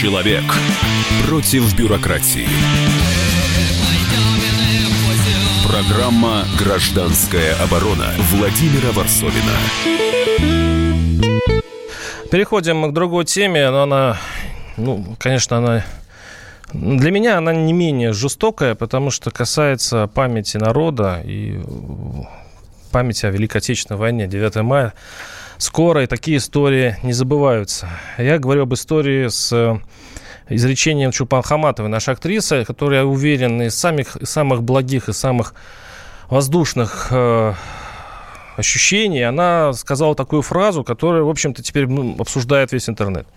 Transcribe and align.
Человек 0.00 0.44
против 1.26 1.76
бюрократии. 1.76 2.48
Программа 5.68 6.46
«Гражданская 6.58 7.54
оборона» 7.62 8.06
Владимира 8.30 8.92
Варсовина. 8.92 9.52
Переходим 12.30 12.90
к 12.90 12.94
другой 12.94 13.26
теме, 13.26 13.68
но 13.68 13.82
она, 13.82 14.16
ну, 14.78 15.04
конечно, 15.18 15.58
она 15.58 15.84
для 16.72 17.10
меня 17.10 17.36
она 17.36 17.52
не 17.52 17.74
менее 17.74 18.14
жестокая, 18.14 18.74
потому 18.74 19.10
что 19.10 19.30
касается 19.30 20.06
памяти 20.06 20.56
народа 20.56 21.20
и 21.22 21.60
памяти 22.90 23.26
о 23.26 23.30
Великой 23.30 23.58
Отечественной 23.58 24.00
войне 24.00 24.26
9 24.26 24.62
мая. 24.62 24.94
Скоро 25.60 26.04
и 26.04 26.06
такие 26.06 26.38
истории 26.38 26.96
не 27.02 27.12
забываются. 27.12 27.90
Я 28.16 28.38
говорю 28.38 28.62
об 28.62 28.72
истории 28.72 29.28
с 29.28 29.78
изречением 30.48 31.10
Чулпан 31.10 31.42
Хаматовой, 31.42 31.90
нашей 31.90 32.14
актрисы, 32.14 32.64
которая, 32.64 33.04
уверен, 33.04 33.60
из 33.60 33.74
самых, 33.74 34.16
из 34.16 34.30
самых 34.30 34.62
благих 34.62 35.10
и 35.10 35.12
самых 35.12 35.52
воздушных 36.30 37.08
э, 37.10 37.52
ощущений, 38.56 39.20
она 39.20 39.74
сказала 39.74 40.14
такую 40.14 40.40
фразу, 40.40 40.82
которая, 40.82 41.24
в 41.24 41.28
общем-то, 41.28 41.62
теперь 41.62 41.86
ну, 41.86 42.16
обсуждает 42.18 42.72
весь 42.72 42.88
интернет. 42.88 43.28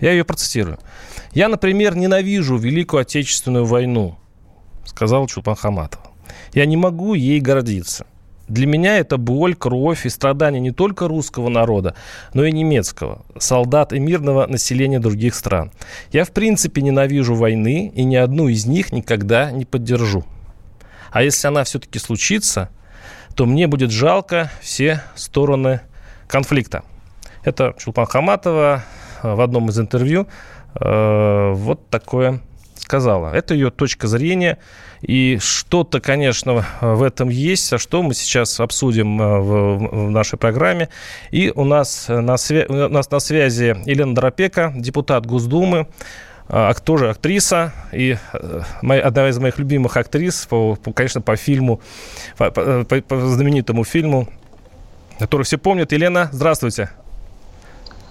Я 0.00 0.10
ее 0.10 0.24
процитирую. 0.24 0.80
«Я, 1.34 1.46
например, 1.46 1.96
ненавижу 1.96 2.56
Великую 2.56 3.02
Отечественную 3.02 3.64
войну», 3.64 4.18
сказал 4.86 5.28
Чулпан 5.28 5.54
Хаматова. 5.54 6.10
«Я 6.52 6.66
не 6.66 6.76
могу 6.76 7.14
ей 7.14 7.38
гордиться. 7.38 8.06
Для 8.50 8.66
меня 8.66 8.98
это 8.98 9.16
боль, 9.16 9.54
кровь 9.54 10.06
и 10.06 10.08
страдания 10.08 10.58
не 10.58 10.72
только 10.72 11.06
русского 11.06 11.48
народа, 11.48 11.94
но 12.34 12.44
и 12.44 12.50
немецкого, 12.50 13.24
солдат 13.38 13.92
и 13.92 14.00
мирного 14.00 14.48
населения 14.48 14.98
других 14.98 15.36
стран. 15.36 15.70
Я 16.10 16.24
в 16.24 16.32
принципе 16.32 16.82
ненавижу 16.82 17.36
войны 17.36 17.92
и 17.94 18.02
ни 18.02 18.16
одну 18.16 18.48
из 18.48 18.66
них 18.66 18.92
никогда 18.92 19.52
не 19.52 19.64
поддержу. 19.64 20.24
А 21.12 21.22
если 21.22 21.46
она 21.46 21.62
все-таки 21.62 22.00
случится, 22.00 22.70
то 23.36 23.46
мне 23.46 23.68
будет 23.68 23.92
жалко 23.92 24.50
все 24.60 25.00
стороны 25.14 25.80
конфликта. 26.26 26.82
Это 27.44 27.76
Чулпан 27.78 28.06
Хаматова 28.06 28.82
в 29.22 29.40
одном 29.40 29.68
из 29.68 29.78
интервью 29.78 30.26
э, 30.74 31.52
вот 31.54 31.88
такое 31.88 32.40
сказала. 32.76 33.32
Это 33.32 33.54
ее 33.54 33.70
точка 33.70 34.08
зрения. 34.08 34.58
И 35.02 35.38
что-то, 35.40 36.00
конечно, 36.00 36.66
в 36.80 37.02
этом 37.02 37.30
есть, 37.30 37.72
а 37.72 37.78
что 37.78 38.02
мы 38.02 38.14
сейчас 38.14 38.60
обсудим 38.60 39.20
э, 39.20 39.40
в, 39.40 40.06
в 40.06 40.10
нашей 40.10 40.38
программе. 40.38 40.88
И 41.30 41.52
у 41.54 41.64
нас 41.64 42.06
на, 42.08 42.36
свя... 42.36 42.66
у 42.68 42.88
нас 42.88 43.10
на 43.10 43.20
связи 43.20 43.76
Елена 43.86 44.14
Доропека, 44.14 44.72
депутат 44.76 45.26
Госдумы, 45.26 45.86
а, 46.52 46.74
тоже 46.74 47.10
актриса 47.10 47.72
и 47.92 48.16
э, 48.32 48.62
моя, 48.82 49.02
одна 49.02 49.28
из 49.28 49.38
моих 49.38 49.58
любимых 49.58 49.96
актрис, 49.96 50.46
по, 50.46 50.74
по, 50.74 50.92
конечно, 50.92 51.20
по 51.20 51.36
фильму, 51.36 51.80
по, 52.36 52.50
по, 52.50 52.84
по 52.84 53.20
знаменитому 53.28 53.84
фильму, 53.84 54.28
который 55.20 55.42
все 55.42 55.58
помнят. 55.58 55.92
Елена, 55.92 56.28
здравствуйте. 56.32 56.90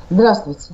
Здравствуйте. 0.10 0.74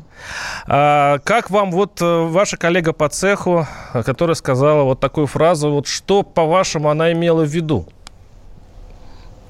А, 0.67 1.17
как 1.23 1.49
вам 1.49 1.71
вот 1.71 2.01
э, 2.01 2.27
ваша 2.27 2.57
коллега 2.57 2.93
по 2.93 3.09
цеху, 3.09 3.65
которая 3.93 4.35
сказала 4.35 4.83
вот 4.83 4.99
такую 5.01 5.27
фразу, 5.27 5.71
вот 5.71 5.87
что, 5.87 6.23
по-вашему, 6.23 6.89
она 6.89 7.11
имела 7.11 7.43
в 7.43 7.49
виду? 7.49 7.85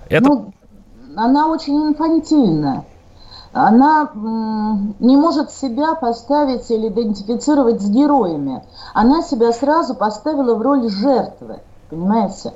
Это... 0.09 0.27
Ну, 0.27 0.53
она 1.15 1.47
очень 1.47 1.75
инфантильная. 1.75 2.83
Она 3.53 4.11
не 4.99 5.15
может 5.15 5.51
себя 5.51 5.95
поставить 5.95 6.69
или 6.69 6.89
идентифицировать 6.89 7.81
с 7.81 7.89
героями. 7.89 8.63
Она 8.93 9.21
себя 9.21 9.53
сразу 9.53 9.95
поставила 9.95 10.55
в 10.55 10.61
роль 10.61 10.89
жертвы, 10.89 11.59
понимаете? 11.89 12.51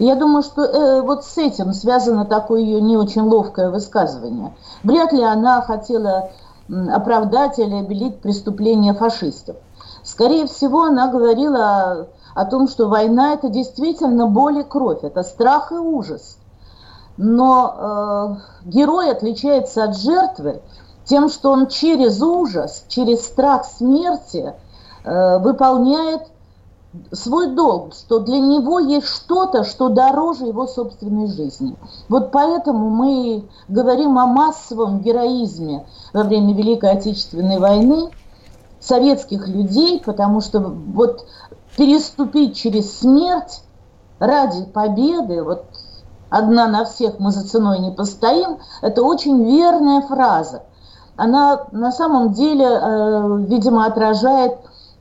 Я 0.00 0.16
думаю, 0.16 0.42
что 0.42 0.62
э, 0.62 1.02
вот 1.02 1.24
с 1.24 1.38
этим 1.38 1.72
связано 1.72 2.24
такое 2.24 2.62
ее 2.62 2.80
не 2.80 2.96
очень 2.96 3.22
ловкое 3.22 3.70
высказывание. 3.70 4.52
Вряд 4.82 5.12
ли 5.12 5.22
она 5.22 5.60
хотела 5.62 6.30
оправдать 6.92 7.58
или 7.58 7.74
обелить 7.74 8.20
преступления 8.20 8.94
фашистов. 8.94 9.56
Скорее 10.02 10.46
всего, 10.46 10.84
она 10.84 11.08
говорила 11.08 12.08
о, 12.34 12.44
том, 12.46 12.68
что 12.68 12.88
война– 12.88 13.32
это 13.34 13.48
действительно 13.48 14.26
боль 14.26 14.60
и 14.60 14.62
кровь, 14.62 15.02
это 15.02 15.22
страх 15.22 15.72
и 15.72 15.76
ужас. 15.76 16.38
Но 17.16 18.38
э, 18.64 18.68
герой 18.68 19.10
отличается 19.10 19.84
от 19.84 19.98
жертвы 19.98 20.62
тем, 21.04 21.28
что 21.28 21.50
он 21.50 21.66
через 21.66 22.22
ужас, 22.22 22.84
через 22.88 23.26
страх 23.26 23.66
смерти 23.66 24.54
э, 25.04 25.38
выполняет 25.38 26.22
свой 27.12 27.54
долг, 27.54 27.94
что 27.94 28.18
для 28.18 28.40
него 28.40 28.80
есть 28.80 29.06
что-то, 29.06 29.64
что 29.64 29.88
дороже 29.88 30.46
его 30.46 30.66
собственной 30.66 31.28
жизни. 31.28 31.76
Вот 32.08 32.32
поэтому 32.32 32.90
мы 32.90 33.48
говорим 33.68 34.18
о 34.18 34.26
массовом 34.26 35.00
героизме 35.00 35.86
во 36.12 36.24
время 36.24 36.54
Великой 36.54 36.90
Отечественной 36.90 37.58
войны 37.58 38.10
советских 38.80 39.46
людей, 39.46 40.02
потому 40.04 40.40
что 40.40 40.58
вот 40.60 41.26
переступить 41.76 42.56
через 42.56 42.98
смерть 42.98 43.62
ради 44.18 44.64
победы, 44.64 45.44
вот 45.44 45.66
одна 46.28 46.66
на 46.66 46.84
всех 46.84 47.20
мы 47.20 47.30
за 47.30 47.46
ценой 47.46 47.78
не 47.78 47.92
постоим, 47.92 48.58
это 48.82 49.02
очень 49.02 49.44
верная 49.44 50.02
фраза. 50.02 50.64
Она 51.16 51.66
на 51.70 51.92
самом 51.92 52.32
деле, 52.32 52.64
э, 52.64 53.36
видимо, 53.46 53.84
отражает 53.84 54.58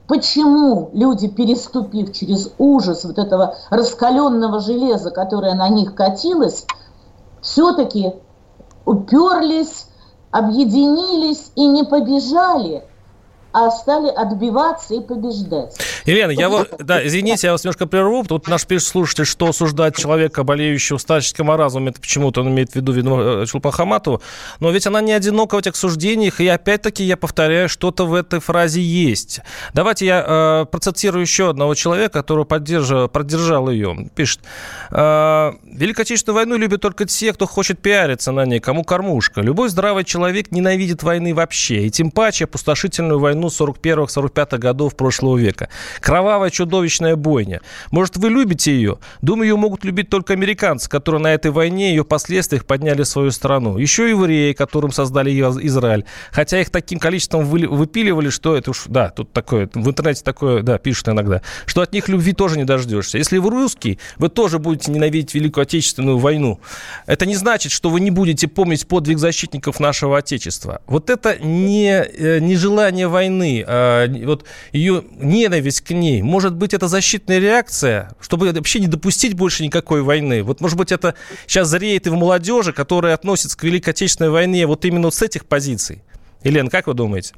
почему 0.09 0.89
люди, 0.91 1.27
переступив 1.27 2.11
через 2.11 2.51
ужас 2.57 3.05
вот 3.05 3.19
этого 3.19 3.55
раскаленного 3.69 4.59
железа, 4.59 5.11
которое 5.11 5.53
на 5.53 5.69
них 5.69 5.93
катилось, 5.93 6.65
все-таки 7.41 8.15
уперлись, 8.85 9.85
объединились 10.31 11.51
и 11.55 11.67
не 11.67 11.83
побежали 11.83 12.88
а 13.51 13.71
стали 13.71 14.09
отбиваться 14.09 14.95
и 14.95 15.01
побеждать. 15.01 15.75
Елена, 16.05 16.31
я 16.31 16.49
вот, 16.49 16.69
да, 16.79 17.05
извините, 17.05 17.47
я 17.47 17.53
вас 17.53 17.63
немножко 17.63 17.87
прерву. 17.87 18.23
Тут 18.23 18.47
наш 18.47 18.65
пишет 18.65 18.87
слушатель, 18.87 19.25
что 19.25 19.47
осуждать 19.47 19.97
человека, 19.97 20.43
болеющего 20.43 20.97
старческим 20.97 21.45
маразмом, 21.45 21.87
это 21.87 21.99
почему-то 21.99 22.41
он 22.41 22.49
имеет 22.49 22.71
в 22.71 22.75
виду, 22.75 22.91
видно, 22.91 23.45
Чулпан 23.47 23.71
Хаматову. 23.71 24.21
Но 24.59 24.71
ведь 24.71 24.87
она 24.87 25.01
не 25.01 25.13
одинока 25.13 25.55
в 25.55 25.59
этих 25.59 25.75
суждениях, 25.75 26.39
и 26.41 26.47
опять-таки 26.47 27.03
я 27.03 27.17
повторяю, 27.17 27.69
что-то 27.69 28.05
в 28.05 28.13
этой 28.13 28.39
фразе 28.39 28.81
есть. 28.81 29.41
Давайте 29.73 30.05
я 30.05 30.25
э, 30.25 30.65
процитирую 30.65 31.21
еще 31.21 31.49
одного 31.49 31.75
человека, 31.75 32.19
который 32.19 32.45
поддержал, 32.45 33.07
поддержал 33.07 33.69
ее. 33.69 34.09
Пишет, 34.15 34.41
э, 34.91 35.51
Великую 35.63 36.03
Отечественную 36.03 36.35
войну 36.35 36.57
любят 36.57 36.81
только 36.81 37.05
те, 37.05 37.33
кто 37.33 37.45
хочет 37.45 37.79
пиариться 37.81 38.31
на 38.31 38.45
ней, 38.45 38.59
кому 38.59 38.83
кормушка. 38.83 39.41
Любой 39.41 39.69
здравый 39.69 40.03
человек 40.03 40.51
ненавидит 40.51 41.03
войны 41.03 41.33
вообще, 41.33 41.87
и 41.87 41.89
тем 41.89 42.11
паче 42.11 42.45
опустошительную 42.45 43.19
войну 43.19 43.48
41-45 43.49 44.57
годов 44.57 44.95
прошлого 44.95 45.37
века. 45.37 45.69
Кровавая 46.01 46.49
чудовищная 46.49 47.15
бойня. 47.15 47.61
Может, 47.91 48.17
вы 48.17 48.29
любите 48.29 48.71
ее? 48.71 48.99
Думаю, 49.21 49.49
ее 49.49 49.55
могут 49.55 49.83
любить 49.83 50.09
только 50.09 50.33
американцы, 50.33 50.89
которые 50.89 51.21
на 51.21 51.33
этой 51.33 51.51
войне 51.51 51.89
и 51.89 51.91
ее 51.91 52.03
последствиях 52.03 52.65
подняли 52.65 53.03
свою 53.03 53.31
страну. 53.31 53.77
Еще 53.77 54.09
евреи, 54.09 54.53
которым 54.53 54.91
создали 54.91 55.31
Израиль. 55.31 56.05
Хотя 56.31 56.59
их 56.61 56.69
таким 56.69 56.99
количеством 56.99 57.45
выпиливали, 57.45 58.29
что 58.29 58.55
это 58.55 58.71
уж, 58.71 58.83
да, 58.87 59.09
тут 59.09 59.31
такое, 59.33 59.69
в 59.73 59.87
интернете 59.87 60.23
такое, 60.23 60.61
да, 60.61 60.77
пишут 60.77 61.09
иногда, 61.09 61.41
что 61.65 61.81
от 61.81 61.93
них 61.93 62.07
любви 62.09 62.33
тоже 62.33 62.57
не 62.57 62.65
дождешься. 62.65 63.17
Если 63.17 63.37
вы 63.37 63.49
русский, 63.49 63.99
вы 64.17 64.29
тоже 64.29 64.59
будете 64.59 64.91
ненавидеть 64.91 65.33
Великую 65.33 65.63
Отечественную 65.63 66.17
войну. 66.17 66.59
Это 67.05 67.25
не 67.25 67.35
значит, 67.35 67.71
что 67.71 67.89
вы 67.89 67.99
не 67.99 68.11
будете 68.11 68.47
помнить 68.47 68.87
подвиг 68.87 69.17
защитников 69.17 69.79
нашего 69.79 70.17
Отечества. 70.17 70.81
Вот 70.87 71.09
это 71.09 71.37
не, 71.39 71.89
э, 71.91 72.39
не 72.39 72.55
желание 72.55 73.07
войны 73.07 73.28
войны, 73.29 73.63
а, 73.67 74.07
вот 74.25 74.45
ее 74.71 75.03
ненависть 75.19 75.81
к 75.81 75.91
ней, 75.91 76.21
может 76.21 76.55
быть, 76.55 76.73
это 76.73 76.87
защитная 76.87 77.39
реакция, 77.39 78.11
чтобы 78.19 78.51
вообще 78.51 78.79
не 78.79 78.87
допустить 78.87 79.35
больше 79.35 79.63
никакой 79.63 80.01
войны? 80.01 80.43
Вот, 80.43 80.61
может 80.61 80.77
быть, 80.77 80.91
это 80.91 81.15
сейчас 81.47 81.69
зреет 81.69 82.07
и 82.07 82.09
в 82.09 82.15
молодежи, 82.15 82.73
которая 82.73 83.13
относится 83.13 83.57
к 83.57 83.63
Великой 83.63 83.91
Отечественной 83.91 84.29
войне 84.29 84.65
вот 84.67 84.85
именно 84.85 85.11
с 85.11 85.21
этих 85.21 85.45
позиций? 85.45 86.03
Елена, 86.43 86.69
как 86.69 86.87
вы 86.87 86.93
думаете? 86.93 87.33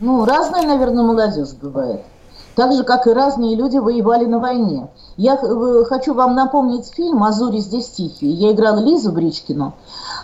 Ну, 0.00 0.24
разная, 0.24 0.66
наверное, 0.66 1.04
молодежь 1.04 1.54
бывает 1.60 2.02
так 2.58 2.72
же, 2.72 2.82
как 2.82 3.06
и 3.06 3.12
разные 3.12 3.54
люди 3.54 3.76
воевали 3.76 4.24
на 4.24 4.40
войне. 4.40 4.88
Я 5.16 5.36
хочу 5.88 6.12
вам 6.12 6.34
напомнить 6.34 6.92
фильм 6.92 7.22
«Азури 7.22 7.58
здесь 7.58 7.88
тихие». 7.88 8.32
Я 8.32 8.50
играла 8.50 8.80
Лизу 8.80 9.12
Бричкину, 9.12 9.74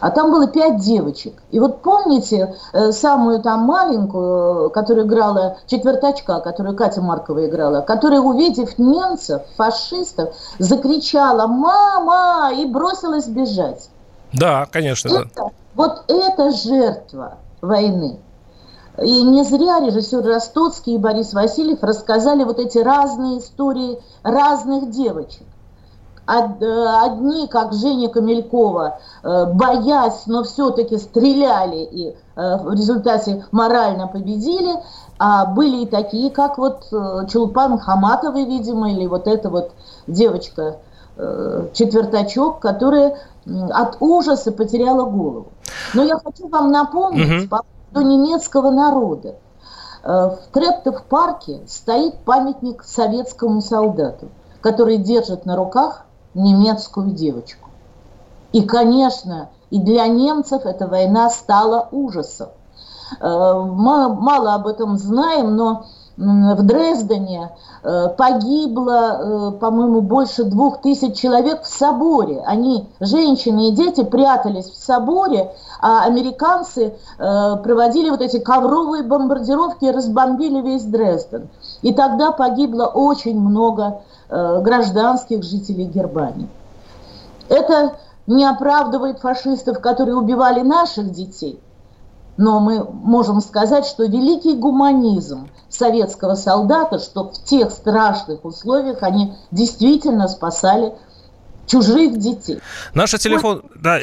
а 0.00 0.10
там 0.10 0.32
было 0.32 0.48
пять 0.48 0.78
девочек. 0.78 1.40
И 1.52 1.60
вот 1.60 1.82
помните 1.82 2.56
э, 2.72 2.90
самую 2.90 3.40
там 3.40 3.60
маленькую, 3.60 4.70
которая 4.70 5.06
играла, 5.06 5.58
четвертачка, 5.68 6.40
которую 6.40 6.74
Катя 6.74 7.02
Маркова 7.02 7.46
играла, 7.46 7.82
которая, 7.82 8.20
увидев 8.20 8.78
немцев, 8.78 9.42
фашистов, 9.56 10.34
закричала 10.58 11.46
«Мама!» 11.46 12.50
и 12.52 12.66
бросилась 12.66 13.28
бежать. 13.28 13.88
Да, 14.32 14.66
конечно. 14.72 15.06
Это, 15.06 15.28
да. 15.36 15.44
Вот 15.76 16.02
это 16.08 16.50
жертва 16.50 17.34
войны. 17.62 18.18
И 19.02 19.22
не 19.22 19.42
зря 19.44 19.80
режиссер 19.80 20.24
Ростоцкий 20.24 20.94
и 20.94 20.98
Борис 20.98 21.32
Васильев 21.34 21.82
рассказали 21.82 22.44
вот 22.44 22.58
эти 22.58 22.78
разные 22.78 23.40
истории 23.40 23.98
разных 24.22 24.90
девочек. 24.90 25.42
Э, 26.26 27.04
одни, 27.04 27.46
как 27.48 27.74
Женя 27.74 28.08
Камелькова, 28.08 28.98
э, 29.22 29.46
боясь, 29.52 30.26
но 30.26 30.42
все-таки 30.44 30.96
стреляли 30.96 31.82
и 31.84 32.16
э, 32.36 32.56
в 32.56 32.72
результате 32.72 33.44
морально 33.52 34.06
победили, 34.06 34.72
а 35.18 35.44
были 35.44 35.82
и 35.82 35.86
такие, 35.86 36.30
как 36.30 36.58
вот 36.58 36.86
Чулпан 37.30 37.78
Хаматовой, 37.78 38.44
видимо, 38.44 38.90
или 38.90 39.06
вот 39.06 39.26
эта 39.28 39.48
вот 39.48 39.70
девочка, 40.06 40.78
четвертачок, 41.72 42.58
которая 42.58 43.16
от 43.70 43.98
ужаса 44.00 44.50
потеряла 44.50 45.04
голову. 45.04 45.46
Но 45.94 46.02
я 46.02 46.18
хочу 46.18 46.48
вам 46.48 46.72
напомнить 46.72 47.48
по 47.48 47.62
поводу 47.94 48.08
немецкого 48.08 48.70
народа. 48.70 49.36
В 50.02 50.38
Трептов 50.52 51.04
парке 51.04 51.62
стоит 51.66 52.18
памятник 52.24 52.82
советскому 52.84 53.62
солдату, 53.62 54.28
который 54.60 54.98
держит 54.98 55.46
на 55.46 55.56
руках 55.56 56.04
немецкую 56.34 57.12
девочку. 57.12 57.70
И, 58.52 58.62
конечно, 58.62 59.48
и 59.70 59.80
для 59.80 60.06
немцев 60.06 60.66
эта 60.66 60.86
война 60.86 61.30
стала 61.30 61.88
ужасом. 61.90 62.48
Э, 63.20 63.54
мало 63.64 64.54
об 64.54 64.66
этом 64.66 64.96
знаем, 64.98 65.56
но 65.56 65.86
в 66.16 66.62
Дрездене 66.62 67.50
э, 67.82 68.08
погибло, 68.16 68.92
э, 68.92 69.58
по-моему, 69.58 70.00
больше 70.00 70.44
двух 70.44 70.80
тысяч 70.80 71.16
человек 71.16 71.62
в 71.62 71.66
соборе. 71.66 72.42
Они, 72.46 72.88
женщины 73.00 73.68
и 73.68 73.72
дети, 73.72 74.04
прятались 74.04 74.70
в 74.70 74.76
соборе, 74.76 75.52
а 75.80 76.04
американцы 76.04 76.94
проводили 77.18 78.08
вот 78.08 78.22
эти 78.22 78.38
ковровые 78.38 79.02
бомбардировки 79.02 79.84
и 79.84 79.90
разбомбили 79.90 80.62
весь 80.62 80.84
Дрезден. 80.84 81.48
И 81.82 81.92
тогда 81.92 82.30
погибло 82.32 82.86
очень 82.86 83.38
много 83.38 84.00
Э, 84.30 84.60
гражданских 84.62 85.44
жителей 85.44 85.84
Германии. 85.84 86.48
Это 87.48 87.92
не 88.26 88.44
оправдывает 88.44 89.20
фашистов, 89.20 89.80
которые 89.80 90.16
убивали 90.16 90.62
наших 90.62 91.12
детей, 91.12 91.60
но 92.36 92.60
мы 92.60 92.84
можем 92.84 93.40
сказать, 93.40 93.86
что 93.86 94.04
великий 94.04 94.54
гуманизм 94.54 95.48
советского 95.68 96.34
солдата, 96.34 96.98
что 96.98 97.30
в 97.30 97.44
тех 97.44 97.70
страшных 97.70 98.44
условиях 98.44 99.02
они 99.02 99.34
действительно 99.50 100.28
спасали 100.28 100.94
чужих 101.66 102.18
детей. 102.18 102.60
Наша 102.92 103.18
телефон... 103.18 103.62
Да, 103.74 103.98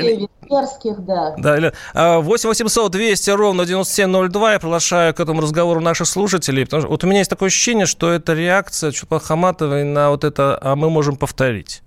Мерзких, 0.52 1.00
да. 1.06 1.34
Да, 1.38 1.58
или 1.58 1.74
8 1.94 2.50
800 2.50 2.92
200 2.92 3.30
ровно 3.32 3.66
9702. 3.66 4.54
Я 4.54 4.60
приглашаю 4.60 5.14
к 5.14 5.20
этому 5.20 5.42
разговору 5.42 5.80
наших 5.82 6.08
слушателей. 6.08 6.66
Потому 6.66 6.82
что 6.82 6.90
вот 6.90 7.04
у 7.04 7.08
меня 7.08 7.20
есть 7.20 7.30
такое 7.30 7.48
ощущение, 7.48 7.86
что 7.86 8.12
это 8.12 8.34
реакция 8.34 8.92
Чупахаматовой 8.92 9.84
на 9.84 10.10
вот 10.10 10.24
это 10.24 10.58
«а 10.62 10.76
мы 10.76 10.90
можем 10.90 11.16
повторить». 11.16 11.82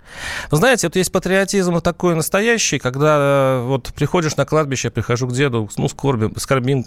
Вы 0.51 0.59
знаете, 0.59 0.87
вот 0.87 0.97
есть 0.97 1.11
патриотизм 1.13 1.81
такой 1.81 2.15
настоящий, 2.15 2.79
когда 2.79 3.17
э, 3.19 3.65
вот 3.67 3.93
приходишь 3.95 4.37
на 4.37 4.45
кладбище, 4.45 4.89
я 4.89 4.93
прихожу 4.93 5.27
к 5.27 5.33
деду, 5.33 5.69
ну, 5.77 5.89
скорбим, 5.89 6.35
скорбим, 6.37 6.87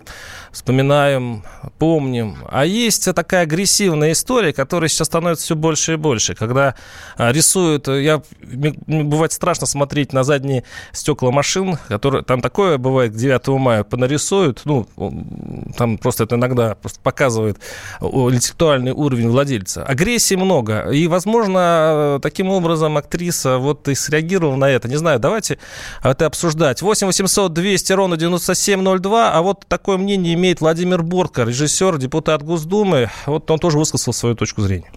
вспоминаем, 0.51 1.43
помним. 1.77 2.37
А 2.49 2.65
есть 2.65 3.13
такая 3.13 3.43
агрессивная 3.43 4.11
история, 4.11 4.53
которая 4.53 4.87
сейчас 4.87 5.07
становится 5.07 5.45
все 5.45 5.55
больше 5.55 5.93
и 5.93 5.95
больше, 5.95 6.35
когда 6.35 6.75
э, 7.17 7.31
рисуют, 7.31 7.87
э, 7.87 8.03
я, 8.03 8.21
бывает 8.41 9.33
страшно 9.33 9.67
смотреть 9.67 10.13
на 10.13 10.23
задние 10.23 10.63
стекла 10.93 11.31
машин, 11.31 11.66
которые, 11.87 12.23
там 12.23 12.41
такое 12.41 12.77
бывает, 12.77 13.15
9 13.15 13.47
мая 13.59 13.83
понарисуют, 13.83 14.61
ну, 14.65 14.87
там 15.77 15.97
просто 15.97 16.23
это 16.23 16.35
иногда 16.35 16.75
просто 16.75 16.99
показывает 17.01 17.57
интеллектуальный 18.01 18.91
уровень 18.91 19.29
владельца. 19.29 19.83
Агрессии 19.83 20.35
много, 20.35 20.89
и, 20.89 21.07
возможно, 21.07 22.19
таким 22.21 22.49
образом 22.49 22.97
актриса 22.97 23.57
вот 23.57 23.87
и 23.87 23.95
среагировала 23.95 24.55
на 24.55 24.69
это. 24.69 24.87
Не 24.87 24.97
знаю, 24.97 25.19
давайте 25.19 25.59
это 26.03 26.25
обсуждать. 26.25 26.81
8 26.81 27.07
800 27.07 27.53
200 27.53 27.93
ровно 27.93 28.17
9702. 28.17 29.31
А 29.31 29.41
вот 29.41 29.65
такое 29.67 29.97
мнение 29.97 30.33
имеет 30.35 30.61
Владимир 30.61 31.03
Бортко, 31.03 31.43
режиссер, 31.43 31.97
депутат 31.97 32.43
Госдумы. 32.43 33.09
Вот 33.25 33.49
он 33.51 33.59
тоже 33.59 33.77
высказал 33.77 34.13
свою 34.13 34.35
точку 34.35 34.61
зрения 34.61 34.91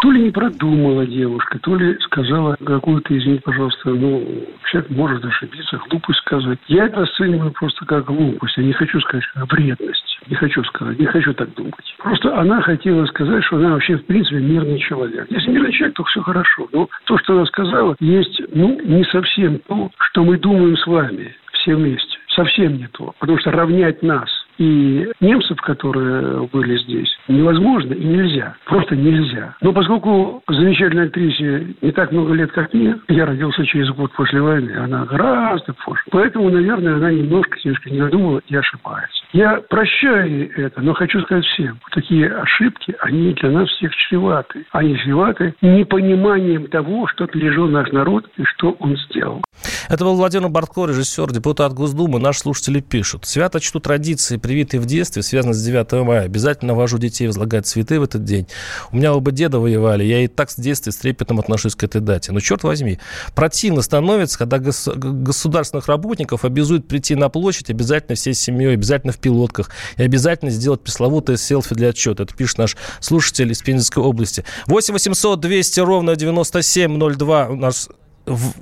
то 0.00 0.10
ли 0.10 0.22
не 0.22 0.30
продумала 0.30 1.06
девушка, 1.06 1.58
то 1.58 1.76
ли 1.76 1.96
сказала 2.00 2.56
какую-то, 2.64 3.16
извините, 3.16 3.42
пожалуйста, 3.42 3.90
ну, 3.90 4.46
человек 4.70 4.90
может 4.90 5.24
ошибиться, 5.24 5.80
глупость 5.90 6.20
сказать. 6.20 6.58
Я 6.68 6.86
это 6.86 7.02
оцениваю 7.02 7.52
просто 7.52 7.84
как 7.84 8.06
глупость. 8.06 8.56
Я 8.56 8.64
не 8.64 8.72
хочу 8.72 9.00
сказать, 9.00 9.24
как 9.34 9.52
вредность. 9.52 10.18
Не 10.26 10.36
хочу 10.36 10.64
сказать, 10.64 10.98
не 10.98 11.06
хочу 11.06 11.34
так 11.34 11.54
думать. 11.54 11.94
Просто 11.98 12.36
она 12.38 12.62
хотела 12.62 13.04
сказать, 13.06 13.44
что 13.44 13.56
она 13.56 13.70
вообще, 13.70 13.96
в 13.96 14.06
принципе, 14.06 14.38
мирный 14.38 14.78
человек. 14.78 15.26
Если 15.30 15.50
мирный 15.50 15.72
человек, 15.72 15.96
то 15.96 16.04
все 16.04 16.22
хорошо. 16.22 16.68
Но 16.72 16.88
то, 17.04 17.18
что 17.18 17.34
она 17.34 17.46
сказала, 17.46 17.96
есть, 18.00 18.40
ну, 18.54 18.80
не 18.82 19.04
совсем 19.04 19.58
то, 19.66 19.90
что 19.98 20.24
мы 20.24 20.38
думаем 20.38 20.76
с 20.76 20.86
вами 20.86 21.34
все 21.52 21.74
вместе. 21.74 22.18
Совсем 22.28 22.76
не 22.76 22.86
то. 22.88 23.14
Потому 23.18 23.38
что 23.38 23.50
равнять 23.50 24.02
нас 24.02 24.30
и 24.60 25.10
немцев, 25.20 25.58
которые 25.62 26.46
были 26.52 26.78
здесь, 26.78 27.08
невозможно 27.28 27.94
и 27.94 28.04
нельзя. 28.04 28.54
Просто 28.66 28.94
нельзя. 28.94 29.56
Но 29.62 29.72
поскольку 29.72 30.42
замечательной 30.48 31.06
актрисе 31.06 31.74
не 31.80 31.92
так 31.92 32.12
много 32.12 32.34
лет, 32.34 32.52
как 32.52 32.72
мне, 32.74 32.96
я 33.08 33.24
родился 33.24 33.64
через 33.64 33.88
год 33.90 34.12
после 34.12 34.40
войны, 34.40 34.72
она 34.72 35.06
гораздо 35.06 35.72
позже. 35.72 36.02
Поэтому, 36.10 36.50
наверное, 36.50 36.96
она 36.96 37.10
немножко, 37.10 37.58
немножко 37.64 37.90
не 37.90 37.98
додумала 37.98 38.42
и 38.46 38.54
ошибается. 38.54 39.24
Я 39.32 39.62
прощаю 39.68 40.50
это, 40.56 40.82
но 40.82 40.92
хочу 40.92 41.22
сказать 41.22 41.44
всем, 41.46 41.78
такие 41.92 42.28
ошибки, 42.28 42.94
они 43.00 43.32
для 43.34 43.50
нас 43.50 43.68
всех 43.70 43.94
чреваты. 43.94 44.66
Они 44.72 44.96
чреваты 44.98 45.54
непониманием 45.62 46.66
того, 46.66 47.06
что 47.06 47.26
пережил 47.26 47.68
наш 47.68 47.90
народ 47.92 48.28
и 48.36 48.44
что 48.44 48.72
он 48.80 48.96
сделал. 49.08 49.42
Это 49.88 50.04
был 50.04 50.16
Владимир 50.16 50.48
Бортко, 50.48 50.86
режиссер, 50.86 51.32
депутат 51.32 51.72
Госдумы. 51.72 52.18
Наши 52.20 52.40
слушатели 52.40 52.80
пишут. 52.80 53.24
Свято 53.24 53.60
чтут 53.60 53.84
традиции, 53.84 54.36
привитые 54.50 54.80
в 54.80 54.86
детстве, 54.86 55.22
связанные 55.22 55.54
с 55.54 55.62
9 55.62 55.92
мая. 56.04 56.22
Обязательно 56.22 56.74
вожу 56.74 56.98
детей 56.98 57.28
возлагать 57.28 57.68
цветы 57.68 58.00
в 58.00 58.02
этот 58.02 58.24
день. 58.24 58.48
У 58.90 58.96
меня 58.96 59.14
оба 59.14 59.30
деда 59.30 59.60
воевали. 59.60 60.02
Я 60.02 60.24
и 60.24 60.26
так 60.26 60.50
с 60.50 60.56
детства 60.56 60.90
с 60.90 60.96
трепетом 60.96 61.38
отношусь 61.38 61.76
к 61.76 61.84
этой 61.84 62.00
дате. 62.00 62.32
Но 62.32 62.40
черт 62.40 62.64
возьми, 62.64 62.98
противно 63.36 63.80
становится, 63.80 64.36
когда 64.36 64.56
гос- 64.56 64.92
государственных 64.92 65.86
работников 65.86 66.44
обязуют 66.44 66.88
прийти 66.88 67.14
на 67.14 67.28
площадь 67.28 67.70
обязательно 67.70 68.16
всей 68.16 68.34
семьей, 68.34 68.74
обязательно 68.74 69.12
в 69.12 69.18
пилотках 69.18 69.70
и 69.96 70.02
обязательно 70.02 70.50
сделать 70.50 70.80
пресловутое 70.80 71.36
селфи 71.36 71.76
для 71.76 71.90
отчета. 71.90 72.24
Это 72.24 72.34
пишет 72.34 72.58
наш 72.58 72.76
слушатель 72.98 73.52
из 73.52 73.62
Пензенской 73.62 74.02
области. 74.02 74.44
8 74.66 74.92
800 74.94 75.38
200 75.38 75.78
ровно 75.78 76.16
9702 76.16 77.46
у 77.50 77.54
нас 77.54 77.88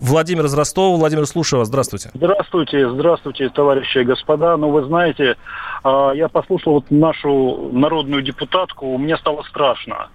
Владимир 0.00 0.44
из 0.46 0.54
Ростова. 0.54 0.96
Владимир, 0.96 1.26
слушаю 1.26 1.60
вас. 1.60 1.68
Здравствуйте. 1.68 2.10
Здравствуйте, 2.14 2.88
здравствуйте, 2.88 3.48
товарищи 3.50 3.98
и 3.98 4.04
господа. 4.04 4.56
Ну, 4.56 4.70
вы 4.70 4.84
знаете, 4.84 5.36
а, 5.82 6.12
я 6.12 6.28
послушал 6.28 6.74
вот 6.74 6.90
нашу 6.90 7.70
народную 7.72 8.22
депутатку, 8.22 8.96
меня 8.98 9.16
стало 9.18 9.42
страшно. 9.42 10.08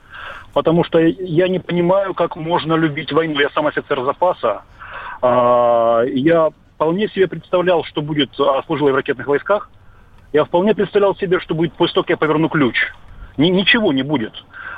Потому 0.54 0.84
что 0.84 1.00
я 1.00 1.48
не 1.48 1.60
понимаю, 1.60 2.14
как 2.14 2.36
можно 2.36 2.76
любить 2.76 3.12
войну. 3.12 3.40
Я 3.40 3.50
сам 3.50 3.68
офицер 3.68 4.04
запаса. 4.04 4.62
А, 5.22 6.04
я 6.04 6.50
вполне 6.76 7.08
себе 7.10 7.28
представлял, 7.28 7.84
что 7.84 8.02
будет, 8.02 8.32
а, 8.40 8.62
служил 8.66 8.90
в 8.90 8.96
ракетных 8.96 9.28
войсках. 9.28 9.70
Я 10.32 10.46
вполне 10.46 10.74
представлял 10.74 11.16
себе, 11.16 11.40
что 11.40 11.56
будет 11.56 11.74
после 11.74 11.96
того, 11.96 12.04
как 12.04 12.10
я 12.12 12.18
поверну 12.18 12.50
ключ. 12.50 12.76
Ничего 13.38 13.94
не 13.94 14.04
будет. 14.04 14.34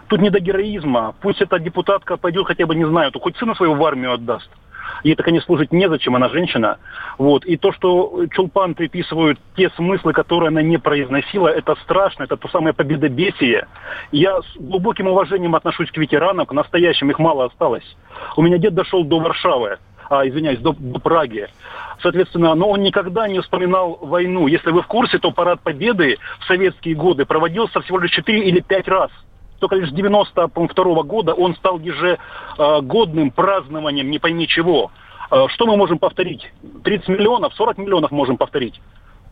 Тут 0.07 0.21
не 0.21 0.29
до 0.29 0.39
героизма. 0.39 1.15
Пусть 1.21 1.41
эта 1.41 1.59
депутатка 1.59 2.17
пойдет 2.17 2.45
хотя 2.45 2.65
бы, 2.65 2.75
не 2.75 2.85
знаю, 2.85 3.11
то 3.11 3.19
хоть 3.19 3.37
сына 3.37 3.55
своего 3.55 3.75
в 3.75 3.85
армию 3.85 4.13
отдаст. 4.13 4.49
Ей 5.03 5.15
так, 5.15 5.25
конечно, 5.25 5.45
служить 5.45 5.71
незачем, 5.71 6.15
она 6.15 6.29
женщина. 6.29 6.77
Вот. 7.17 7.45
И 7.45 7.57
то, 7.57 7.71
что 7.71 8.25
Чулпан 8.31 8.75
приписывают 8.75 9.39
те 9.55 9.69
смыслы, 9.71 10.13
которые 10.13 10.49
она 10.49 10.61
не 10.61 10.77
произносила, 10.77 11.47
это 11.47 11.75
страшно, 11.83 12.23
это 12.23 12.37
то 12.37 12.47
самое 12.49 12.73
победобесие. 12.73 13.67
Я 14.11 14.41
с 14.41 14.57
глубоким 14.57 15.07
уважением 15.07 15.55
отношусь 15.55 15.91
к 15.91 15.97
ветеранам, 15.97 16.45
к 16.45 16.51
настоящим, 16.51 17.09
их 17.09 17.19
мало 17.19 17.45
осталось. 17.45 17.95
У 18.35 18.41
меня 18.41 18.57
дед 18.57 18.73
дошел 18.73 19.03
до 19.03 19.19
Варшавы, 19.19 19.77
а, 20.09 20.27
извиняюсь, 20.27 20.59
до, 20.59 20.73
до 20.77 20.99
Праги. 20.99 21.47
Соответственно, 22.01 22.55
но 22.55 22.69
он 22.69 22.81
никогда 22.81 23.27
не 23.27 23.39
вспоминал 23.41 23.97
войну. 24.01 24.47
Если 24.47 24.71
вы 24.71 24.81
в 24.81 24.87
курсе, 24.87 25.17
то 25.17 25.31
парад 25.31 25.61
Победы 25.61 26.17
в 26.39 26.45
советские 26.45 26.95
годы 26.95 27.25
проводился 27.25 27.81
всего 27.81 27.99
лишь 27.99 28.11
4 28.11 28.39
или 28.39 28.59
5 28.59 28.87
раз 28.87 29.11
только 29.59 29.75
лишь 29.75 29.89
с 29.89 29.93
92 29.93 31.03
года 31.03 31.33
он 31.33 31.55
стал 31.55 31.79
ежегодным 31.79 33.31
празднованием 33.31 34.09
не 34.09 34.19
пойми 34.19 34.47
чего. 34.47 34.91
Э, 35.31 35.47
что 35.49 35.65
мы 35.65 35.77
можем 35.77 35.99
повторить? 35.99 36.51
30 36.83 37.07
миллионов, 37.09 37.53
40 37.55 37.77
миллионов 37.77 38.11
можем 38.11 38.37
повторить. 38.37 38.79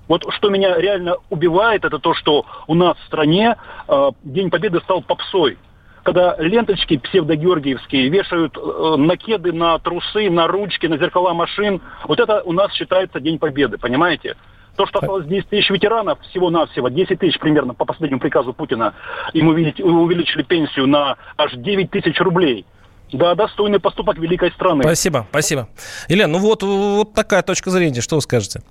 Вот 0.07 0.25
что 0.33 0.49
меня 0.49 0.77
реально 0.77 1.15
убивает, 1.29 1.85
это 1.85 1.97
то, 1.99 2.13
что 2.13 2.45
у 2.67 2.75
нас 2.75 2.97
в 2.97 3.05
стране 3.05 3.55
э, 3.87 4.11
День 4.23 4.49
Победы 4.49 4.79
стал 4.81 5.01
попсой. 5.01 5.57
Когда 6.03 6.35
ленточки 6.37 6.97
псевдогеоргиевские 6.97 8.09
вешают 8.09 8.57
э, 8.57 8.95
накеды 8.97 9.53
на 9.53 9.79
трусы, 9.79 10.29
на 10.29 10.47
ручки, 10.47 10.87
на 10.87 10.97
зеркала 10.97 11.33
машин, 11.33 11.81
вот 12.05 12.19
это 12.19 12.41
у 12.43 12.51
нас 12.51 12.73
считается 12.73 13.21
День 13.21 13.39
Победы, 13.39 13.77
понимаете? 13.77 14.35
То, 14.75 14.87
что 14.87 14.99
осталось 14.99 15.27
10 15.27 15.49
тысяч 15.49 15.69
ветеранов, 15.69 16.19
всего-навсего, 16.29 16.89
10 16.89 17.19
тысяч 17.19 17.39
примерно 17.39 17.73
по 17.73 17.85
последнему 17.85 18.19
приказу 18.19 18.53
Путина, 18.53 18.93
ему 19.33 19.51
увеличили 19.51 20.41
пенсию 20.41 20.87
на 20.87 21.17
аж 21.37 21.53
9 21.53 21.91
тысяч 21.91 22.19
рублей. 22.19 22.65
Да, 23.11 23.35
достойный 23.35 23.79
поступок 23.79 24.17
великой 24.17 24.51
страны. 24.51 24.81
Спасибо, 24.83 25.27
спасибо. 25.29 25.67
Елена, 26.07 26.33
ну 26.33 26.39
вот, 26.39 26.63
вот 26.63 27.13
такая 27.13 27.43
точка 27.43 27.69
зрения, 27.69 28.01
что 28.01 28.15
вы 28.15 28.21
скажете? 28.21 28.63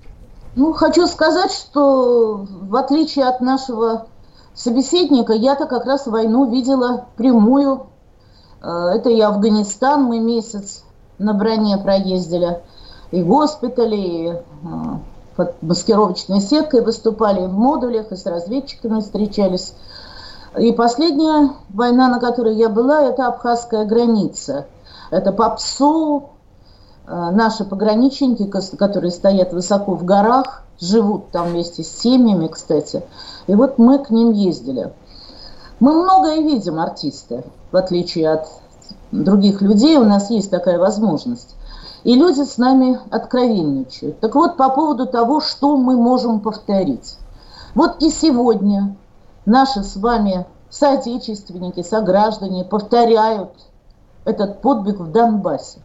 Ну, 0.55 0.73
хочу 0.73 1.07
сказать, 1.07 1.51
что 1.51 2.45
в 2.45 2.75
отличие 2.75 3.25
от 3.25 3.39
нашего 3.39 4.07
собеседника, 4.53 5.33
я-то 5.33 5.65
как 5.65 5.85
раз 5.85 6.05
войну 6.07 6.51
видела 6.51 7.07
прямую. 7.15 7.87
Э, 8.61 8.95
это 8.95 9.09
и 9.09 9.19
Афганистан, 9.21 10.03
мы 10.03 10.19
месяц 10.19 10.83
на 11.17 11.33
броне 11.33 11.77
проездили, 11.77 12.61
и 13.11 13.23
госпитали, 13.23 13.95
и 13.95 14.27
э, 14.27 14.37
под 15.35 15.61
маскировочной 15.61 16.41
сеткой 16.41 16.81
выступали 16.81 17.45
в 17.45 17.53
модулях, 17.53 18.11
и 18.11 18.15
с 18.15 18.25
разведчиками 18.25 18.99
встречались. 18.99 19.73
И 20.57 20.71
последняя 20.71 21.51
война, 21.69 22.09
на 22.09 22.19
которой 22.19 22.55
я 22.55 22.69
была, 22.69 23.01
это 23.03 23.27
Абхазская 23.27 23.85
граница. 23.85 24.67
Это 25.09 25.31
по 25.31 25.49
ПСУ, 25.49 26.29
э, 27.07 27.29
наши 27.31 27.65
пограничники, 27.65 28.45
которые 28.77 29.11
стоят 29.11 29.53
высоко 29.53 29.95
в 29.95 30.05
горах, 30.05 30.63
живут 30.79 31.31
там 31.31 31.49
вместе 31.49 31.83
с 31.83 31.87
семьями, 31.87 32.47
кстати. 32.47 33.03
И 33.47 33.55
вот 33.55 33.79
мы 33.79 33.99
к 33.99 34.09
ним 34.09 34.31
ездили. 34.31 34.93
Мы 35.79 35.93
многое 35.93 36.41
видим, 36.41 36.79
артисты, 36.79 37.43
в 37.71 37.77
отличие 37.77 38.31
от 38.31 38.47
других 39.11 39.61
людей, 39.61 39.97
у 39.97 40.03
нас 40.03 40.29
есть 40.29 40.51
такая 40.51 40.77
возможность. 40.77 41.55
И 42.03 42.15
люди 42.15 42.41
с 42.43 42.57
нами 42.57 42.99
откровенничают. 43.11 44.19
Так 44.19 44.35
вот, 44.35 44.57
по 44.57 44.69
поводу 44.69 45.05
того, 45.05 45.39
что 45.39 45.77
мы 45.77 45.95
можем 45.95 46.41
повторить. 46.41 47.17
Вот 47.75 48.01
и 48.01 48.09
сегодня 48.09 48.95
наши 49.45 49.83
с 49.83 49.95
вами 49.95 50.45
соотечественники, 50.69 51.81
сограждане 51.81 52.65
повторяют 52.65 53.51
этот 54.25 54.61
подвиг 54.61 54.99
в 54.99 55.11
Донбассе. 55.11 55.79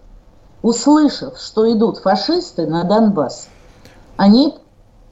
Услышав, 0.62 1.38
что 1.38 1.70
идут 1.72 1.98
фашисты 1.98 2.66
на 2.66 2.84
Донбасс, 2.84 3.48
они 4.16 4.54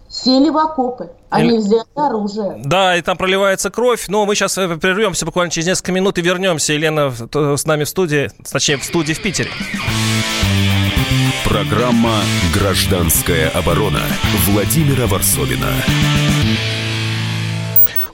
сели 0.08 0.50
в 0.50 0.56
окопы. 0.56 1.10
Они 1.28 1.58
взяли 1.58 1.84
оружие. 1.94 2.62
Да, 2.64 2.96
и 2.96 3.02
там 3.02 3.16
проливается 3.16 3.70
кровь. 3.70 4.06
Но 4.08 4.24
мы 4.24 4.34
сейчас 4.34 4.56
э, 4.58 4.76
прервемся 4.76 5.26
буквально 5.26 5.50
через 5.50 5.66
несколько 5.66 5.92
минут 5.92 6.18
и 6.18 6.22
вернемся. 6.22 6.72
Елена 6.72 7.12
с 7.12 7.66
нами 7.66 7.84
в 7.84 7.88
студии, 7.88 8.30
точнее, 8.50 8.78
в 8.78 8.84
студии 8.84 9.12
в 9.12 9.20
Питере. 9.20 9.50
Программа 11.44 12.20
«Гражданская 12.52 13.48
оборона» 13.50 14.02
Владимира 14.46 15.06
Варсовина. 15.06 15.68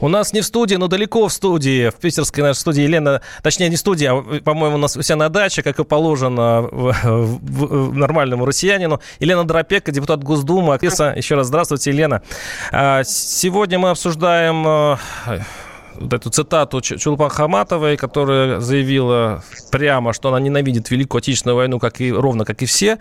У 0.02 0.08
нас 0.08 0.32
не 0.32 0.40
в 0.40 0.44
студии, 0.44 0.74
но 0.74 0.88
далеко 0.88 1.28
в 1.28 1.32
студии, 1.32 1.88
в 1.88 1.94
питерской 1.94 2.42
нашей 2.42 2.58
студии 2.58 2.82
Елена, 2.82 3.22
точнее 3.40 3.68
не 3.68 3.76
студия, 3.76 4.12
а, 4.12 4.40
по-моему, 4.44 4.74
у 4.74 4.78
нас 4.78 4.96
вся 4.96 5.14
на 5.14 5.28
даче, 5.28 5.62
как 5.62 5.78
и 5.78 5.84
положено 5.84 6.62
в, 6.62 6.92
в, 7.04 7.90
в, 7.90 7.94
нормальному 7.94 8.44
россиянину. 8.44 9.00
Елена 9.20 9.44
Дропека, 9.44 9.92
депутат 9.92 10.24
Госдумы, 10.24 10.74
актриса. 10.74 11.14
Еще 11.16 11.36
раз 11.36 11.46
здравствуйте, 11.46 11.92
Елена. 11.92 12.22
А, 12.72 13.04
сегодня 13.04 13.78
мы 13.78 13.90
обсуждаем 13.90 14.64
а, 14.66 14.98
вот 15.96 16.12
эту 16.12 16.30
цитату 16.30 16.80
Чулпан 16.80 17.30
Хаматовой, 17.30 17.96
которая 17.96 18.60
заявила 18.60 19.42
прямо, 19.70 20.12
что 20.12 20.28
она 20.28 20.40
ненавидит 20.40 20.90
Великую 20.90 21.20
Отечественную 21.20 21.56
войну, 21.56 21.78
как 21.78 22.00
и, 22.00 22.12
ровно 22.12 22.44
как 22.44 22.62
и 22.62 22.66
все 22.66 22.98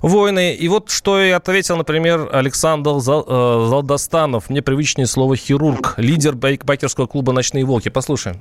войны. 0.00 0.54
И 0.54 0.68
вот 0.68 0.90
что 0.90 1.20
и 1.20 1.30
ответил, 1.30 1.76
например, 1.76 2.28
Александр 2.32 2.90
э, 2.90 3.00
Залдостанов, 3.00 4.50
мне 4.50 4.62
привычнее 4.62 5.06
слово 5.06 5.36
«хирург», 5.36 5.94
лидер 5.96 6.34
байкерского 6.34 7.06
клуба 7.06 7.32
«Ночные 7.32 7.64
волки». 7.64 7.88
Послушаем. 7.88 8.40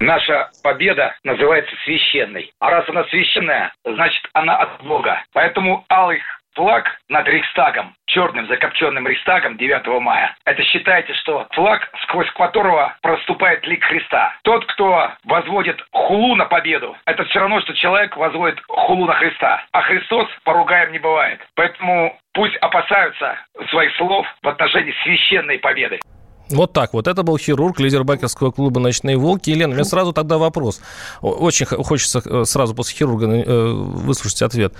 Наша 0.00 0.50
победа 0.62 1.14
называется 1.24 1.74
священной. 1.84 2.52
А 2.58 2.70
раз 2.70 2.88
она 2.88 3.04
священная, 3.04 3.72
значит 3.84 4.22
она 4.34 4.56
от 4.58 4.84
Бога. 4.84 5.22
Поэтому 5.32 5.86
алый 5.90 6.20
флаг 6.56 6.98
над 7.08 7.28
Рейхстагом, 7.28 7.94
черным 8.06 8.46
закопченным 8.48 9.06
Рейхстагом 9.06 9.56
9 9.56 9.86
мая. 10.00 10.34
Это 10.44 10.62
считайте, 10.64 11.14
что 11.14 11.46
флаг, 11.52 11.88
сквозь 12.02 12.30
которого 12.32 12.96
проступает 13.02 13.64
лик 13.66 13.84
Христа. 13.84 14.34
Тот, 14.42 14.64
кто 14.66 15.12
возводит 15.24 15.80
хулу 15.92 16.34
на 16.34 16.46
победу, 16.46 16.96
это 17.04 17.24
все 17.24 17.40
равно, 17.40 17.60
что 17.60 17.74
человек 17.74 18.16
возводит 18.16 18.60
хулу 18.66 19.06
на 19.06 19.14
Христа. 19.14 19.64
А 19.72 19.82
Христос 19.82 20.28
поругаем 20.44 20.92
не 20.92 20.98
бывает. 20.98 21.40
Поэтому 21.54 22.18
пусть 22.32 22.56
опасаются 22.56 23.38
своих 23.70 23.94
слов 23.96 24.26
в 24.42 24.48
отношении 24.48 24.94
священной 25.04 25.58
победы. 25.58 26.00
Вот 26.50 26.72
так 26.72 26.92
вот. 26.92 27.08
Это 27.08 27.22
был 27.24 27.36
хирург, 27.38 27.80
лидер 27.80 28.04
байкерского 28.04 28.52
клуба 28.52 28.80
«Ночные 28.80 29.16
волки». 29.16 29.50
Елена, 29.50 29.72
у 29.72 29.74
меня 29.74 29.84
сразу 29.84 30.12
тогда 30.12 30.38
вопрос. 30.38 30.80
Очень 31.20 31.66
хочется 31.66 32.22
э, 32.24 32.44
сразу 32.44 32.74
после 32.74 32.96
хирурга 32.96 33.26
э, 33.26 33.72
выслушать 33.72 34.42
ответ. 34.42 34.72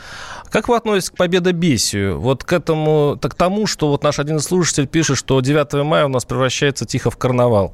Как 0.48 0.68
вы 0.68 0.76
относитесь 0.76 1.10
к 1.10 1.16
победобесию? 1.16 2.20
Вот 2.20 2.44
к 2.44 2.52
этому, 2.52 3.18
к 3.20 3.34
тому, 3.34 3.66
что 3.66 3.88
вот 3.88 4.04
наш 4.04 4.20
один 4.20 4.38
слушатель 4.38 4.86
пишет, 4.86 5.16
что 5.16 5.40
9 5.40 5.84
мая 5.84 6.06
у 6.06 6.08
нас 6.08 6.24
превращается 6.24 6.84
тихо 6.84 7.10
в 7.10 7.16
карнавал. 7.16 7.72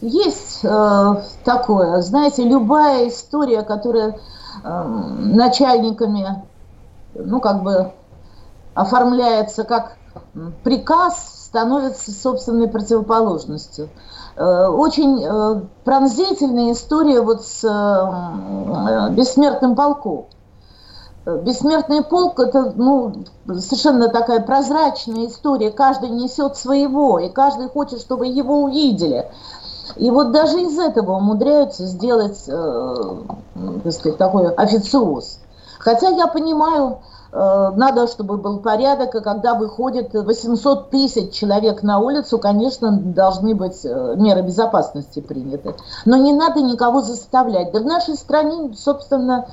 Есть 0.00 0.64
э, 0.64 1.14
такое. 1.44 2.00
Знаете, 2.00 2.44
любая 2.44 3.08
история, 3.08 3.62
которая 3.62 4.18
э, 4.64 4.84
начальниками, 5.18 6.42
ну, 7.14 7.40
как 7.40 7.62
бы 7.62 7.92
оформляется 8.74 9.64
как 9.64 9.98
приказ, 10.64 11.41
становится 11.52 12.10
собственной 12.12 12.66
противоположностью. 12.66 13.90
Э, 14.36 14.68
очень 14.68 15.22
э, 15.22 15.60
пронзительная 15.84 16.72
история 16.72 17.20
вот 17.20 17.44
с 17.44 17.62
э, 17.62 19.10
бессмертным 19.12 19.76
полком. 19.76 20.28
Бессмертный 21.26 22.02
полк– 22.02 22.40
это 22.40 22.72
ну, 22.74 23.24
совершенно 23.46 24.08
такая 24.08 24.40
прозрачная 24.40 25.26
история. 25.26 25.70
Каждый 25.70 26.08
несет 26.08 26.56
своего, 26.56 27.20
и 27.20 27.28
каждый 27.28 27.68
хочет, 27.68 28.00
чтобы 28.00 28.26
его 28.26 28.62
увидели. 28.62 29.30
И 29.96 30.10
вот 30.10 30.32
даже 30.32 30.58
из 30.62 30.78
этого 30.78 31.18
умудряются 31.18 31.84
сделать, 31.84 32.42
э, 32.48 32.94
так 33.84 33.92
сказать, 33.92 34.18
такой 34.18 34.52
официоз. 34.54 35.38
Хотя 35.78 36.08
я 36.08 36.26
понимаю, 36.28 37.00
надо, 37.32 38.08
чтобы 38.08 38.36
был 38.36 38.60
порядок, 38.60 39.14
и 39.14 39.20
когда 39.20 39.54
выходит 39.54 40.12
800 40.12 40.90
тысяч 40.90 41.32
человек 41.32 41.82
на 41.82 41.98
улицу, 41.98 42.38
конечно, 42.38 42.92
должны 42.92 43.54
быть 43.54 43.84
э, 43.84 44.14
меры 44.16 44.42
безопасности 44.42 45.20
приняты. 45.20 45.74
Но 46.04 46.16
не 46.16 46.34
надо 46.34 46.60
никого 46.60 47.00
заставлять. 47.00 47.72
Да 47.72 47.80
в 47.80 47.86
нашей 47.86 48.16
стране, 48.16 48.74
собственно, 48.76 49.46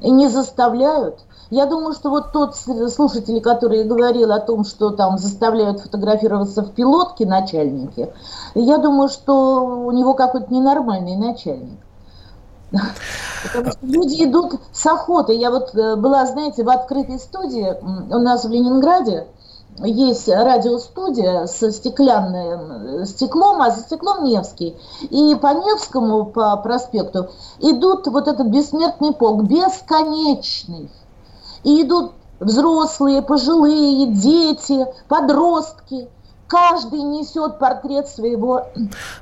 не 0.00 0.28
заставляют. 0.28 1.20
Я 1.50 1.66
думаю, 1.66 1.94
что 1.94 2.10
вот 2.10 2.32
тот 2.32 2.56
слушатель, 2.56 3.40
который 3.40 3.84
говорил 3.84 4.32
о 4.32 4.40
том, 4.40 4.64
что 4.64 4.90
там 4.90 5.18
заставляют 5.18 5.80
фотографироваться 5.80 6.62
в 6.62 6.72
пилотке 6.72 7.26
начальники, 7.26 8.12
я 8.54 8.78
думаю, 8.78 9.08
что 9.08 9.64
у 9.86 9.90
него 9.92 10.14
какой-то 10.14 10.52
ненормальный 10.52 11.16
начальник. 11.16 11.78
Потому 12.70 13.70
что 13.70 13.86
люди 13.86 14.24
идут 14.24 14.60
с 14.72 14.84
охотой. 14.86 15.38
Я 15.38 15.50
вот 15.50 15.74
э, 15.74 15.96
была, 15.96 16.26
знаете, 16.26 16.64
в 16.64 16.68
открытой 16.68 17.18
студии 17.18 17.76
у 17.82 18.18
нас 18.18 18.44
в 18.44 18.50
Ленинграде, 18.50 19.26
есть 19.80 20.28
радиостудия 20.28 21.46
со 21.46 21.70
стеклянным 21.70 23.02
э, 23.02 23.06
стеклом, 23.06 23.62
а 23.62 23.70
за 23.70 23.80
стеклом 23.80 24.24
Невский. 24.24 24.76
И 25.02 25.34
по 25.36 25.54
Невскому, 25.54 26.26
по 26.26 26.56
проспекту, 26.56 27.28
идут 27.60 28.06
вот 28.08 28.28
этот 28.28 28.48
бессмертный 28.48 29.14
полк, 29.14 29.44
бесконечный. 29.44 30.90
И 31.62 31.82
идут 31.82 32.12
взрослые, 32.40 33.22
пожилые, 33.22 34.06
дети, 34.06 34.86
подростки– 35.08 36.08
каждый 36.48 37.00
несет 37.00 37.58
портрет 37.58 38.08
своего... 38.08 38.68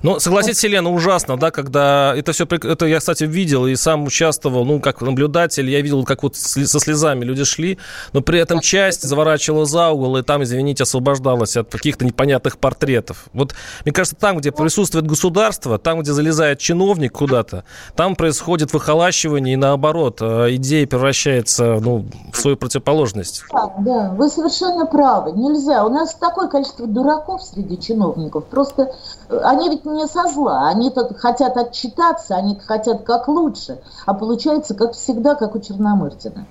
Ну, 0.03 0.19
согласитесь, 0.21 0.63
Елена, 0.65 0.91
ужасно, 0.91 1.37
да, 1.37 1.51
когда 1.51 2.15
это 2.17 2.33
все... 2.33 2.45
Это 2.45 2.87
я, 2.87 3.01
кстати, 3.01 3.25
видел 3.25 3.67
и 3.67 3.75
сам 3.75 4.05
участвовал, 4.05 4.65
ну, 4.65 4.81
как 4.81 5.03
наблюдатель, 5.03 5.69
я 5.69 5.81
видел, 5.81 6.05
как 6.05 6.23
вот 6.23 6.37
со 6.37 6.81
слезами 6.81 7.25
люди 7.25 7.45
шли, 7.45 7.79
но 8.13 8.21
при 8.23 8.39
этом 8.39 8.61
часть 8.61 9.03
заворачивала 9.03 9.67
за 9.67 9.91
угол, 9.91 10.17
и 10.17 10.23
там, 10.23 10.45
извините, 10.45 10.85
освобождалась 10.85 11.57
от 11.57 11.71
каких-то 11.71 12.05
непонятных 12.05 12.59
портретов. 12.59 13.27
Вот, 13.33 13.55
мне 13.85 13.93
кажется, 13.93 14.17
там, 14.17 14.39
где 14.39 14.53
присутствует 14.53 15.07
государство, 15.07 15.79
там, 15.79 16.01
где 16.01 16.13
залезает 16.13 16.61
чиновник 16.61 17.13
куда-то, 17.13 17.65
там 17.97 18.15
происходит 18.15 18.73
выхолащивание, 18.73 19.55
и 19.55 19.57
наоборот, 19.57 20.19
э, 20.21 20.55
идея 20.55 20.87
превращается, 20.87 21.79
ну, 21.81 22.07
в 22.33 22.37
свою 22.39 22.57
противоположность. 22.57 23.45
Да, 23.53 23.73
да, 23.81 24.11
вы 24.11 24.29
совершенно 24.29 24.87
правы. 24.87 25.33
Нельзя. 25.33 25.85
У 25.85 25.89
нас 25.89 26.15
такое 26.15 26.49
количество 26.49 26.87
дураков, 26.87 27.16
дураков 27.17 27.43
среди 27.43 27.79
чиновников. 27.79 28.45
Просто 28.47 28.93
э, 29.29 29.41
они 29.45 29.69
ведь 29.69 29.85
не 29.85 30.07
со 30.07 30.29
зла, 30.29 30.69
они 30.69 30.91
тут 30.91 31.17
хотят 31.17 31.57
отчитаться, 31.57 32.37
они 32.37 32.57
хотят 32.57 33.03
как 33.03 33.29
лучше, 33.29 33.81
а 34.07 34.15
получается, 34.15 34.75
как 34.75 34.93
всегда, 34.93 35.35
как 35.35 35.55
у 35.55 35.59
Черномырдина. 35.59 36.47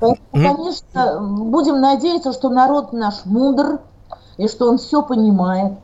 Поэтому, 0.00 0.26
конечно, 0.32 1.20
будем 1.20 1.80
надеяться, 1.80 2.32
что 2.32 2.48
народ 2.48 2.92
наш 2.92 3.24
мудр, 3.24 3.80
и 4.36 4.48
что 4.48 4.68
он 4.68 4.78
все 4.78 5.02
понимает. 5.02 5.74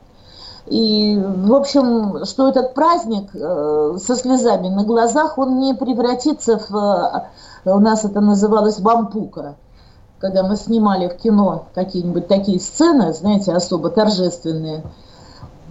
И, 0.65 1.19
в 1.19 1.55
общем, 1.55 2.25
что 2.25 2.49
этот 2.49 2.75
праздник 2.75 3.29
э, 3.33 3.97
со 3.97 4.15
слезами 4.15 4.69
на 4.69 4.83
глазах, 4.83 5.37
он 5.37 5.59
не 5.59 5.73
превратится 5.73 6.59
в, 6.59 7.29
э, 7.65 7.71
у 7.71 7.79
нас 7.79 8.05
это 8.05 8.21
называлось 8.21 8.79
вампука, 8.79 9.55
когда 10.19 10.43
мы 10.43 10.55
снимали 10.55 11.07
в 11.07 11.15
кино 11.17 11.65
какие-нибудь 11.73 12.27
такие 12.27 12.59
сцены, 12.59 13.13
знаете, 13.13 13.53
особо 13.53 13.89
торжественные, 13.89 14.83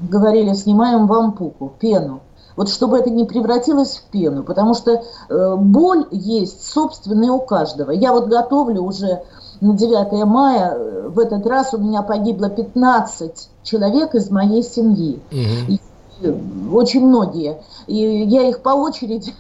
говорили, 0.03 0.55
снимаем 0.55 1.07
вампуку, 1.07 1.73
пену. 1.79 2.21
Вот 2.57 2.69
чтобы 2.69 2.99
это 2.99 3.11
не 3.11 3.25
превратилось 3.25 3.99
в 3.99 4.11
пену, 4.11 4.43
потому 4.43 4.75
что 4.75 5.03
э, 5.29 5.57
боль 5.57 6.07
есть 6.11 6.67
собственная 6.67 7.31
у 7.31 7.41
каждого. 7.41 7.93
Я 7.93 8.13
вот 8.13 8.27
готовлю 8.27 8.83
уже 8.83 9.23
на 9.61 9.75
9 9.75 10.25
мая, 10.25 10.75
э, 10.75 11.09
в 11.09 11.21
этот 11.21 11.47
раз 11.47 11.73
у 11.75 11.79
меня 11.79 12.03
погибло 12.03 12.49
15 12.49 13.49
человек 13.63 14.15
из 14.17 14.31
моей 14.31 14.65
семьи. 14.65 15.21
Угу. 15.31 15.73
И, 15.73 15.81
очень 16.73 17.07
многие. 17.07 17.63
И 17.87 17.95
я 17.95 18.49
их 18.49 18.61
по 18.61 18.71
очереди 18.71 19.33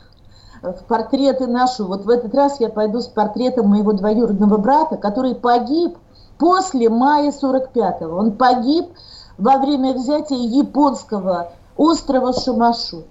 в 0.62 0.84
портреты 0.84 1.46
нашу. 1.46 1.86
Вот 1.86 2.04
в 2.04 2.10
этот 2.10 2.34
раз 2.34 2.60
я 2.60 2.68
пойду 2.68 3.00
с 3.00 3.06
портретом 3.06 3.68
моего 3.68 3.92
двоюродного 3.92 4.56
брата, 4.56 4.96
который 4.96 5.34
погиб 5.34 5.98
после 6.38 6.88
мая 6.88 7.32
45-го. 7.32 8.16
Он 8.16 8.32
погиб 8.32 8.90
во 9.36 9.58
время 9.58 9.94
взятия 9.94 10.36
японского 10.36 11.52
острова 11.76 12.32
Шимашу. 12.32 13.04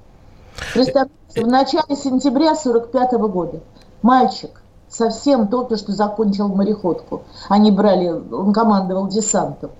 Представьте, 0.73 1.13
в 1.35 1.47
начале 1.47 1.95
сентября 1.95 2.55
45 2.55 3.13
-го 3.13 3.29
года. 3.29 3.59
Мальчик 4.01 4.61
совсем 4.89 5.47
только 5.47 5.77
что 5.77 5.91
закончил 5.91 6.47
мореходку. 6.49 7.23
Они 7.49 7.71
брали, 7.71 8.09
он 8.09 8.53
командовал 8.53 9.07
десантом. 9.07 9.71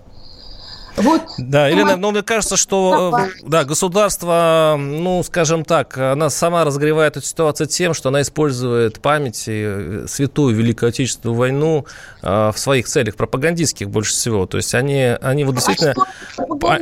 Вот. 0.98 1.22
Да, 1.38 1.68
Елена, 1.68 1.96
ну, 1.96 2.10
мне 2.10 2.24
кажется, 2.24 2.58
что 2.58 3.16
э, 3.16 3.40
да, 3.44 3.64
государство, 3.66 4.76
ну, 4.80 5.22
скажем 5.24 5.64
так, 5.64 5.96
она 5.96 6.32
сама 6.32 6.64
разогревает 6.64 7.18
эту 7.18 7.26
ситуацию 7.26 7.68
тем, 7.68 7.94
что 7.94 8.10
она 8.10 8.22
использует 8.22 9.00
память 9.00 9.44
и 9.48 9.64
э, 9.64 10.06
святую 10.08 10.56
Великую 10.56 10.90
Отечественную 10.90 11.38
войну 11.38 11.86
э, 12.24 12.52
в 12.52 12.58
своих 12.58 12.88
целях 12.88 13.16
пропагандистских 13.16 13.92
больше 13.92 14.14
всего. 14.14 14.48
То 14.48 14.58
есть 14.58 14.74
они, 14.74 15.16
они 15.22 15.44
вот 15.44 15.54
действительно... 15.54 15.94
А, 16.64 16.80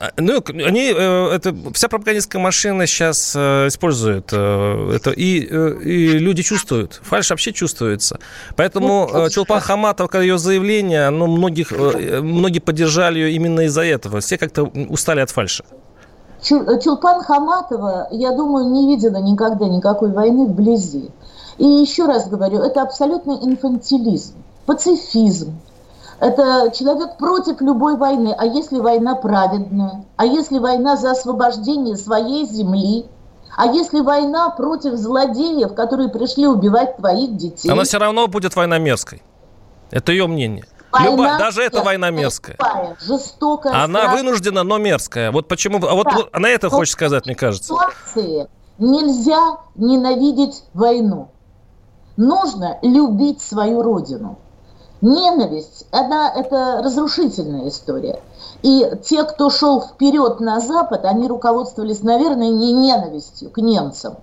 а, 0.00 0.10
ну, 0.16 0.42
они, 0.48 0.86
это, 0.86 1.54
вся 1.72 1.88
пропагандистская 1.88 2.42
машина 2.42 2.88
сейчас 2.88 3.36
использует 3.36 4.32
это, 4.32 5.10
и, 5.14 5.38
и 5.38 6.18
люди 6.18 6.42
чувствуют, 6.42 7.00
фальш 7.04 7.30
вообще 7.30 7.52
чувствуется. 7.52 8.18
Поэтому 8.56 9.08
ну, 9.12 9.30
Чулпан 9.30 9.60
Хаматова, 9.60 10.08
когда 10.08 10.22
ее 10.22 10.38
заявление, 10.38 11.06
оно 11.06 11.28
многих, 11.28 11.70
многие 11.70 12.58
поддержали 12.58 13.20
ее 13.20 13.32
именно 13.32 13.51
именно 13.52 13.66
из-за 13.66 13.82
этого? 13.82 14.20
Все 14.20 14.38
как-то 14.38 14.64
устали 14.88 15.20
от 15.20 15.30
фальши. 15.30 15.64
Чулпан 16.42 17.22
Хаматова, 17.22 18.08
я 18.10 18.32
думаю, 18.32 18.70
не 18.70 18.88
видела 18.88 19.18
никогда 19.18 19.68
никакой 19.68 20.10
войны 20.10 20.46
вблизи. 20.46 21.10
И 21.58 21.64
еще 21.64 22.06
раз 22.06 22.28
говорю, 22.28 22.58
это 22.58 22.82
абсолютный 22.82 23.36
инфантилизм, 23.36 24.34
пацифизм. 24.66 25.52
Это 26.18 26.72
человек 26.76 27.16
против 27.16 27.60
любой 27.60 27.96
войны. 27.96 28.34
А 28.36 28.46
если 28.46 28.80
война 28.80 29.14
праведная? 29.14 30.04
А 30.16 30.24
если 30.24 30.58
война 30.58 30.96
за 30.96 31.12
освобождение 31.12 31.96
своей 31.96 32.46
земли? 32.46 33.06
А 33.56 33.66
если 33.66 34.00
война 34.00 34.50
против 34.50 34.94
злодеев, 34.94 35.74
которые 35.74 36.08
пришли 36.08 36.46
убивать 36.46 36.96
твоих 36.96 37.36
детей? 37.36 37.70
Она 37.70 37.84
все 37.84 37.98
равно 37.98 38.26
будет 38.26 38.56
война 38.56 38.78
мерзкой. 38.78 39.22
Это 39.90 40.10
ее 40.10 40.26
мнение. 40.26 40.64
Война 40.92 41.10
Любая, 41.10 41.38
даже 41.38 41.62
эта 41.62 41.82
война 41.82 42.10
мерзкая. 42.10 42.58
Жестокая. 43.00 43.72
Она 43.72 44.00
страшная. 44.00 44.22
вынуждена, 44.22 44.62
но 44.62 44.76
мерзкая. 44.76 45.32
Вот 45.32 45.48
почему... 45.48 45.78
Да. 45.78 45.94
Вот, 45.94 46.06
вот 46.12 46.28
она 46.32 46.50
это 46.50 46.68
хочет 46.68 46.92
сказать, 46.92 47.24
мне 47.24 47.34
кажется. 47.34 47.74
Ситуации 47.74 48.48
нельзя 48.78 49.56
ненавидеть 49.74 50.64
войну. 50.74 51.28
Нужно 52.18 52.78
любить 52.82 53.40
свою 53.40 53.82
родину. 53.82 54.38
Ненависть, 55.00 55.86
она, 55.90 56.30
это 56.30 56.82
разрушительная 56.84 57.68
история. 57.68 58.20
И 58.62 58.88
те, 59.02 59.24
кто 59.24 59.48
шел 59.48 59.80
вперед 59.80 60.40
на 60.40 60.60
Запад, 60.60 61.06
они 61.06 61.26
руководствовались, 61.26 62.02
наверное, 62.02 62.50
не 62.50 62.72
ненавистью 62.72 63.50
к 63.50 63.56
немцам, 63.58 64.18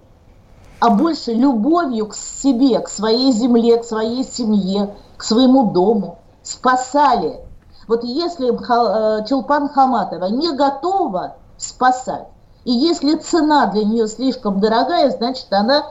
а 0.79 0.91
больше 0.91 1.33
любовью 1.33 2.07
к 2.07 2.15
себе, 2.15 2.79
к 2.79 2.87
своей 2.87 3.33
земле, 3.33 3.77
к 3.77 3.83
своей 3.83 4.23
семье, 4.23 4.95
к 5.17 5.23
своему 5.23 5.71
дому 5.71 6.18
спасали. 6.49 7.39
Вот 7.87 8.03
если 8.03 8.49
э, 8.49 9.25
Чулпан 9.25 9.69
Хаматова 9.69 10.25
не 10.25 10.51
готова 10.55 11.35
спасать, 11.57 12.27
и 12.65 12.71
если 12.71 13.15
цена 13.15 13.67
для 13.67 13.83
нее 13.83 14.07
слишком 14.07 14.59
дорогая, 14.59 15.09
значит, 15.11 15.47
она, 15.51 15.85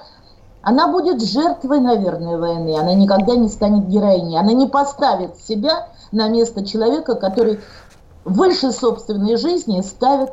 она 0.62 0.88
будет 0.88 1.22
жертвой, 1.22 1.80
наверное, 1.80 2.38
войны. 2.38 2.78
Она 2.78 2.94
никогда 2.94 3.34
не 3.36 3.48
станет 3.48 3.88
героиней. 3.88 4.38
Она 4.38 4.52
не 4.52 4.66
поставит 4.66 5.36
себя 5.38 5.88
на 6.12 6.28
место 6.28 6.64
человека, 6.64 7.14
который 7.14 7.60
выше 8.24 8.72
собственной 8.72 9.36
жизни 9.36 9.80
ставит 9.80 10.32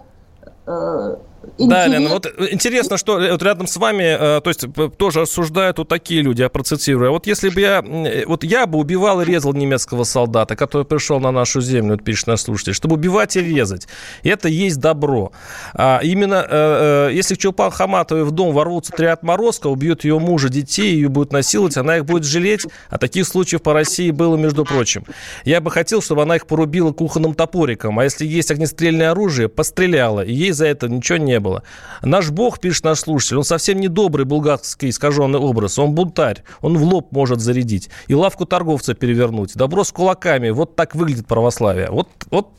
э, 0.66 1.18
да, 1.58 1.88
Лена, 1.88 2.10
вот 2.10 2.28
интересно, 2.52 2.98
что 2.98 3.18
вот 3.18 3.44
рядом 3.44 3.68
с 3.68 3.78
вами, 3.78 4.04
э, 4.04 4.42
то 4.42 4.50
есть 4.50 4.66
тоже 4.98 5.22
рассуждают 5.22 5.78
вот 5.78 5.88
такие 5.88 6.22
люди, 6.22 6.42
я 6.42 6.50
процитирую. 6.50 7.12
Вот 7.12 7.28
если 7.28 7.50
бы 7.50 7.62
я, 7.62 7.84
вот 8.26 8.44
я 8.44 8.66
бы 8.68 8.80
убивал 8.80 9.22
и 9.22 9.26
резал 9.26 9.54
немецкого 9.54 10.04
солдата, 10.04 10.56
который 10.56 10.86
пришел 10.86 11.20
на 11.20 11.32
нашу 11.32 11.62
землю, 11.62 11.94
вот 11.94 12.04
пишет 12.04 12.28
наш 12.28 12.42
слушатель, 12.42 12.74
чтобы 12.74 12.96
убивать 12.96 13.36
и 13.36 13.42
резать. 13.42 13.88
Это 14.24 14.50
есть 14.50 14.80
добро. 14.80 15.32
А 15.74 16.00
именно, 16.04 16.46
э, 16.50 17.10
э, 17.10 17.14
если 17.14 17.36
к 17.36 17.38
Чулпан 17.38 17.72
Хаматовой 17.72 18.24
в 18.24 18.32
дом 18.32 18.54
ворвутся 18.54 18.92
три 18.92 19.08
отморозка, 19.08 19.68
убьют 19.68 20.04
ее 20.04 20.20
мужа, 20.20 20.50
детей, 20.50 20.94
ее 20.94 21.10
будут 21.10 21.32
насиловать, 21.32 21.78
она 21.78 21.98
их 21.98 22.06
будет 22.06 22.24
жалеть. 22.24 22.66
А 22.90 22.98
таких 22.98 23.28
случаев 23.28 23.62
по 23.62 23.74
России 23.74 24.12
было, 24.12 24.36
между 24.36 24.66
прочим. 24.66 25.06
Я 25.44 25.62
бы 25.62 25.72
хотел, 25.72 26.02
чтобы 26.02 26.24
она 26.24 26.36
их 26.36 26.48
порубила 26.48 26.92
кухонным 26.92 27.34
топориком, 27.34 28.00
а 28.00 28.04
если 28.04 28.26
есть 28.26 28.52
огнестрельное 28.52 29.12
оружие, 29.12 29.50
постреляла, 29.50 30.22
и 30.22 30.34
ей 30.34 30.52
за 30.52 30.66
это 30.66 30.88
ничего 30.88 31.18
не 31.18 31.35
не 31.36 31.40
было. 31.40 31.64
Наш 32.02 32.30
бог, 32.30 32.60
пишет 32.60 32.86
наш 32.86 33.00
слушатель, 33.00 33.38
он 33.38 33.44
совсем 33.44 33.80
не 33.80 33.88
добрый 33.88 34.26
булгарский 34.26 34.90
искаженный 34.90 35.40
образ. 35.40 35.78
Он 35.80 35.92
бунтарь, 35.92 36.44
он 36.62 36.78
в 36.78 36.84
лоб 36.84 37.12
может 37.12 37.42
зарядить 37.42 37.90
и 38.08 38.16
лавку 38.16 38.46
торговца 38.46 38.94
перевернуть. 38.94 39.56
Добро 39.56 39.84
с 39.84 39.92
кулаками. 39.92 40.50
Вот 40.50 40.76
так 40.76 40.96
выглядит 40.96 41.28
православие. 41.28 41.90
Вот, 41.92 42.08
вот 42.32 42.50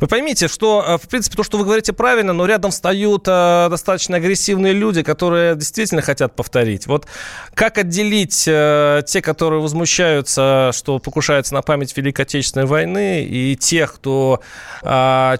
вы 0.00 0.06
поймите, 0.06 0.48
что, 0.48 0.84
э, 0.86 0.96
в 0.98 1.08
принципе, 1.08 1.36
то, 1.36 1.42
что 1.42 1.58
вы 1.58 1.64
говорите 1.64 1.92
правильно, 1.92 2.32
но 2.32 2.46
рядом 2.46 2.70
встают 2.70 3.24
э, 3.26 3.68
достаточно 3.70 4.16
агрессивные 4.16 4.72
люди, 4.72 5.02
которые 5.02 5.56
действительно 5.56 6.02
хотят 6.02 6.34
повторить. 6.34 6.86
Вот 6.86 7.06
как 7.54 7.78
отделить 7.78 8.44
э, 8.46 9.02
те, 9.06 9.22
которые 9.22 9.60
возмущаются, 9.60 10.70
что 10.72 10.98
покушаются 10.98 11.54
на 11.54 11.62
память 11.62 11.96
Великой 11.96 12.22
Отечественной 12.22 12.66
войны, 12.66 13.24
и 13.24 13.56
тех, 13.56 13.94
кто 13.94 14.40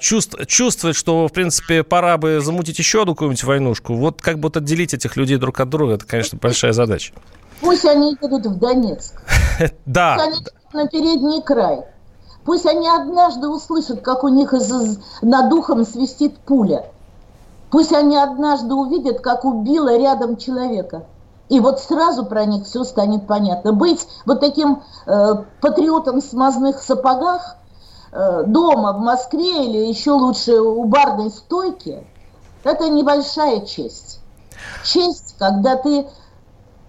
чувств, 0.00 0.36
чувствует, 0.46 0.96
что, 0.96 1.28
в 1.28 1.32
принципе, 1.32 1.82
пора 1.82 2.16
бы 2.16 2.40
замутить 2.40 2.78
еще 2.78 3.02
одну 3.02 3.14
какую-нибудь 3.14 3.44
войнушку. 3.44 3.94
Вот 3.94 4.22
как 4.22 4.38
бы 4.38 4.44
вот 4.44 4.56
отделить 4.56 4.94
этих 4.94 5.16
людей 5.16 5.36
друг 5.36 5.60
от 5.60 5.68
друга, 5.68 5.94
это, 5.94 6.06
конечно, 6.06 6.38
большая 6.40 6.72
задача. 6.72 7.12
Пусть 7.60 7.84
они 7.84 8.16
едут 8.20 8.46
в 8.46 8.58
Донецк. 8.58 9.14
Да. 9.86 10.16
Пусть 10.18 10.52
они 10.72 10.84
на 10.84 10.88
передний 10.88 11.42
край. 11.42 11.80
Пусть 12.46 12.64
они 12.64 12.88
однажды 12.88 13.48
услышат, 13.48 14.02
как 14.02 14.22
у 14.22 14.28
них 14.28 14.54
из, 14.54 15.00
над 15.20 15.52
ухом 15.52 15.84
свистит 15.84 16.38
пуля. 16.38 16.86
Пусть 17.72 17.92
они 17.92 18.16
однажды 18.16 18.72
увидят, 18.72 19.20
как 19.20 19.44
убила 19.44 19.96
рядом 19.98 20.36
человека. 20.36 21.06
И 21.48 21.58
вот 21.58 21.80
сразу 21.80 22.24
про 22.24 22.44
них 22.44 22.64
все 22.64 22.84
станет 22.84 23.26
понятно. 23.26 23.72
Быть 23.72 24.06
вот 24.24 24.38
таким 24.38 24.82
э, 25.06 25.34
патриотом 25.60 26.20
в 26.20 26.24
смазных 26.24 26.80
сапогах 26.82 27.56
э, 28.12 28.44
дома 28.46 28.92
в 28.92 29.00
Москве 29.00 29.64
или 29.64 29.78
еще 29.78 30.12
лучше 30.12 30.60
у 30.60 30.84
барной 30.84 31.30
стойки, 31.30 32.06
это 32.62 32.88
небольшая 32.88 33.66
честь. 33.66 34.20
Честь, 34.84 35.34
когда 35.38 35.74
ты 35.74 36.06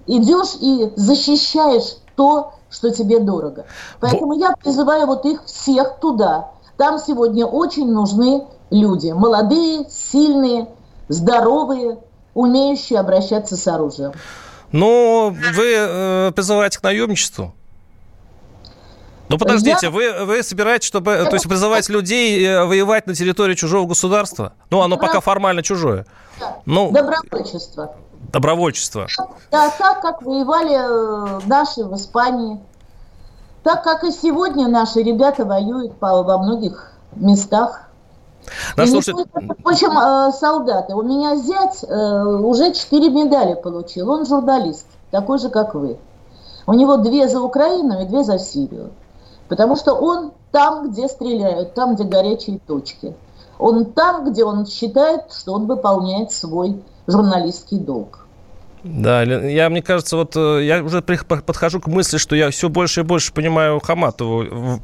идешь 0.06 0.56
и 0.60 0.94
защищаешь 0.96 1.98
то, 2.16 2.54
что 2.70 2.90
тебе 2.92 3.20
дорого. 3.20 3.66
Поэтому 4.00 4.34
я 4.34 4.54
призываю 4.54 5.08
вот 5.08 5.26
их 5.26 5.46
всех 5.46 6.00
туда. 6.00 6.52
Там 6.78 7.00
сегодня 7.00 7.46
очень 7.46 7.92
нужны 7.92 8.46
люди. 8.70 9.12
Молодые, 9.12 9.90
сильные, 9.90 10.68
здоровые, 11.08 11.98
умеющие 12.34 13.00
обращаться 13.00 13.58
с 13.58 13.68
оружием. 13.68 14.14
Но 14.72 15.34
вы 15.34 15.74
э, 15.76 16.32
призываете 16.36 16.80
к 16.80 16.84
наемничеству? 16.84 17.54
Ну, 19.30 19.38
подождите, 19.38 19.88
я... 19.88 19.90
вы, 19.90 20.26
вы 20.26 20.44
собираетесь, 20.44 20.88
чтобы, 20.88 21.12
это... 21.12 21.30
то 21.30 21.36
есть 21.36 21.48
призывать 21.48 21.90
людей 21.90 22.46
э, 22.46 22.64
воевать 22.64 23.08
на 23.08 23.16
территории 23.16 23.56
чужого 23.56 23.88
государства? 23.88 24.54
Ну, 24.70 24.82
оно 24.82 24.96
Добро... 24.96 25.08
пока 25.08 25.20
формально 25.20 25.64
чужое. 25.64 26.06
Ну... 26.66 26.92
Добровольчество. 26.92 27.96
Добровольчество. 28.32 29.08
Да, 29.52 29.70
так 29.78 30.02
как 30.02 30.22
воевали 30.22 30.76
э, 30.76 31.40
наши 31.48 31.84
в 31.84 31.96
Испании. 31.96 32.60
Так 33.64 33.84
как 33.84 34.04
и 34.04 34.12
сегодня 34.12 34.68
наши 34.68 35.02
ребята 35.02 35.46
воюют 35.46 35.98
по, 35.98 36.24
во 36.24 36.38
многих 36.38 36.94
местах. 37.16 37.90
Наш 38.76 38.90
слушатель... 38.90 39.26
В 39.34 39.68
общем, 39.68 39.98
э, 39.98 40.32
солдаты. 40.34 40.94
У 40.94 41.02
меня 41.02 41.36
зять 41.36 41.84
уже 41.84 42.74
четыре 42.74 43.10
медали 43.10 43.56
получил. 43.56 44.10
Он 44.10 44.26
журналист, 44.26 44.88
такой 45.12 45.40
же, 45.40 45.50
как 45.50 45.76
вы. 45.76 45.98
У 46.66 46.74
него 46.74 46.98
две 46.98 47.28
за 47.28 47.42
Украину 47.42 48.02
и 48.02 48.06
две 48.06 48.24
за 48.24 48.40
Сирию. 48.40 48.92
Потому 49.48 49.78
что 49.78 49.94
он 49.94 50.34
там, 50.52 50.90
где 50.90 51.08
стреляют, 51.08 51.74
там, 51.74 51.96
где 51.96 52.04
горячие 52.04 52.60
точки. 52.60 53.16
Он 53.60 53.86
там, 53.86 54.30
где 54.30 54.44
он 54.44 54.66
считает, 54.66 55.32
что 55.32 55.54
он 55.54 55.66
выполняет 55.66 56.32
свой 56.32 56.84
журналистский 57.08 57.80
долг. 57.80 58.27
Да, 58.88 59.24
я, 59.24 59.70
мне 59.70 59.82
кажется, 59.82 60.16
вот 60.16 60.36
э, 60.36 60.64
я 60.64 60.84
уже 60.84 61.02
подхожу 61.02 61.80
к 61.80 61.88
мысли, 61.88 62.18
что 62.18 62.36
я 62.36 62.50
все 62.50 62.70
больше 62.70 63.02
и 63.02 63.04
больше 63.04 63.34
понимаю 63.34 63.80
Хаматову. 63.80 64.82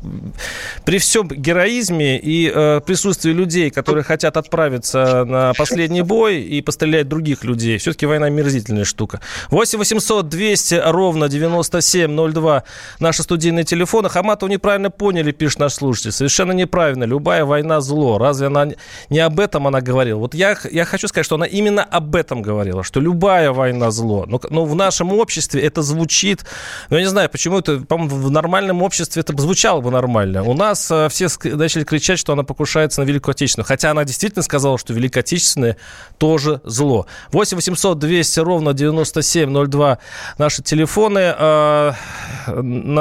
При 0.85 0.97
всем 0.97 1.27
героизме 1.27 2.19
и 2.19 2.51
э, 2.53 2.81
присутствии 2.85 3.31
людей, 3.31 3.69
которые 3.69 4.03
хотят 4.03 4.37
отправиться 4.37 5.23
на 5.25 5.53
последний 5.53 6.01
бой 6.01 6.41
и 6.41 6.61
пострелять 6.61 7.07
других 7.07 7.43
людей, 7.43 7.77
все-таки 7.77 8.05
война 8.05 8.29
мерзительная 8.29 8.83
штука. 8.85 9.21
8 9.49 9.79
800 9.79 10.27
200 10.27 10.81
ровно 10.85 11.29
9702 11.29 12.63
наши 12.99 13.23
студийные 13.23 13.63
телефоны. 13.63 14.09
Хаматову 14.09 14.51
неправильно 14.51 14.89
поняли, 14.89 15.31
пишет 15.31 15.59
наш 15.59 15.73
слушатель. 15.73 16.11
Совершенно 16.11 16.51
неправильно. 16.51 17.05
Любая 17.05 17.45
война 17.45 17.81
зло. 17.81 18.17
Разве 18.17 18.47
она 18.47 18.67
не 19.09 19.19
об 19.19 19.39
этом 19.39 19.67
она 19.67 19.81
говорила? 19.81 20.19
Вот 20.19 20.35
я, 20.35 20.57
я 20.71 20.85
хочу 20.85 21.07
сказать, 21.07 21.25
что 21.25 21.35
она 21.35 21.45
именно 21.45 21.83
об 21.83 22.15
этом 22.15 22.41
говорила, 22.41 22.83
что 22.83 22.99
любая 22.99 23.51
война 23.51 23.91
зло. 23.93 24.25
Но, 24.27 24.39
но 24.49 24.65
в 24.65 24.75
нашем 24.75 25.13
обществе 25.13 25.61
это 25.61 25.81
звучит, 25.81 26.43
ну, 26.89 26.97
я 26.97 27.03
не 27.03 27.09
знаю, 27.09 27.29
почему 27.29 27.59
это, 27.59 27.79
по-моему, 27.79 28.15
в 28.17 28.31
нормальном 28.31 28.81
обществе 28.81 29.21
это 29.21 29.39
звучало 29.41 29.81
бы 29.81 29.91
нормально. 29.91 30.43
У 30.43 30.53
нас 30.53 30.89
э, 30.91 31.07
все 31.09 31.27
начали 31.43 31.83
кричать, 31.83 32.19
что 32.19 32.33
она 32.33 32.43
покушается 32.43 33.01
на 33.01 33.05
Великую 33.05 33.31
Отечественную, 33.31 33.65
хотя 33.67 33.91
она 33.91 34.03
действительно 34.03 34.43
сказала, 34.43 34.77
что 34.77 34.93
Великая 34.93 35.21
Отечественная 35.21 35.77
тоже 36.17 36.61
зло. 36.63 37.05
8 37.31 37.55
800 37.57 37.99
200 37.99 38.39
ровно 38.39 38.73
9702 38.73 39.97
наши 40.37 40.63
телефоны. 40.63 41.33
Э, 41.37 41.93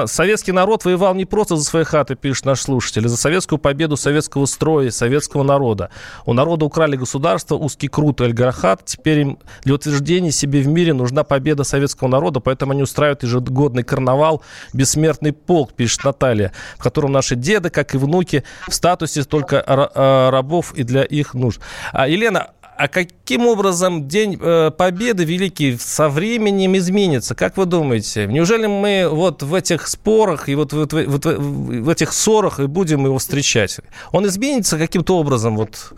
советский 0.06 0.52
народ 0.52 0.84
воевал 0.84 1.14
не 1.14 1.24
просто 1.24 1.56
за 1.56 1.64
свои 1.64 1.84
хаты, 1.84 2.14
пишет 2.14 2.44
наш 2.44 2.60
слушатель, 2.60 3.06
а 3.06 3.08
за 3.08 3.16
советскую 3.16 3.58
победу 3.58 3.96
советского 3.96 4.46
строя, 4.46 4.90
советского 4.90 5.42
народа. 5.42 5.90
У 6.26 6.32
народа 6.32 6.64
украли 6.64 6.96
государство, 6.96 7.54
узкий 7.54 7.88
крут 7.88 8.20
и 8.20 8.24
альгархат. 8.24 8.84
Теперь 8.84 9.20
им 9.20 9.38
для 9.62 9.74
утверждения 9.74 10.32
себе 10.32 10.60
в 10.62 10.68
мире 10.68 10.81
нужна 10.90 11.22
победа 11.22 11.64
советского 11.64 12.08
народа, 12.08 12.40
поэтому 12.40 12.72
они 12.72 12.82
устраивают 12.82 13.22
ежегодный 13.22 13.84
карнавал 13.84 14.42
«Бессмертный 14.72 15.32
полк», 15.32 15.72
пишет 15.72 16.04
Наталья, 16.04 16.52
в 16.76 16.82
котором 16.82 17.12
наши 17.12 17.36
деды, 17.36 17.70
как 17.70 17.94
и 17.94 17.98
внуки, 17.98 18.44
в 18.68 18.74
статусе 18.74 19.22
только 19.24 19.62
а, 19.64 20.30
рабов 20.30 20.74
и 20.74 20.82
для 20.82 21.04
их 21.04 21.34
нужд. 21.34 21.60
А, 21.92 22.08
Елена, 22.08 22.50
а 22.76 22.88
каким 22.88 23.46
образом 23.46 24.08
День 24.08 24.38
э, 24.40 24.70
Победы 24.76 25.24
Великий 25.24 25.76
со 25.76 26.08
временем 26.08 26.76
изменится? 26.76 27.34
Как 27.34 27.56
вы 27.56 27.66
думаете? 27.66 28.26
Неужели 28.26 28.66
мы 28.66 29.08
вот 29.08 29.42
в 29.42 29.54
этих 29.54 29.86
спорах 29.86 30.48
и 30.48 30.54
вот, 30.54 30.72
вот, 30.72 30.92
вот, 30.92 31.06
вот 31.06 31.24
в 31.24 31.88
этих 31.88 32.12
ссорах 32.12 32.60
и 32.60 32.66
будем 32.66 33.04
его 33.04 33.18
встречать? 33.18 33.78
Он 34.10 34.26
изменится 34.26 34.78
каким-то 34.78 35.18
образом 35.18 35.56
вот 35.56 35.92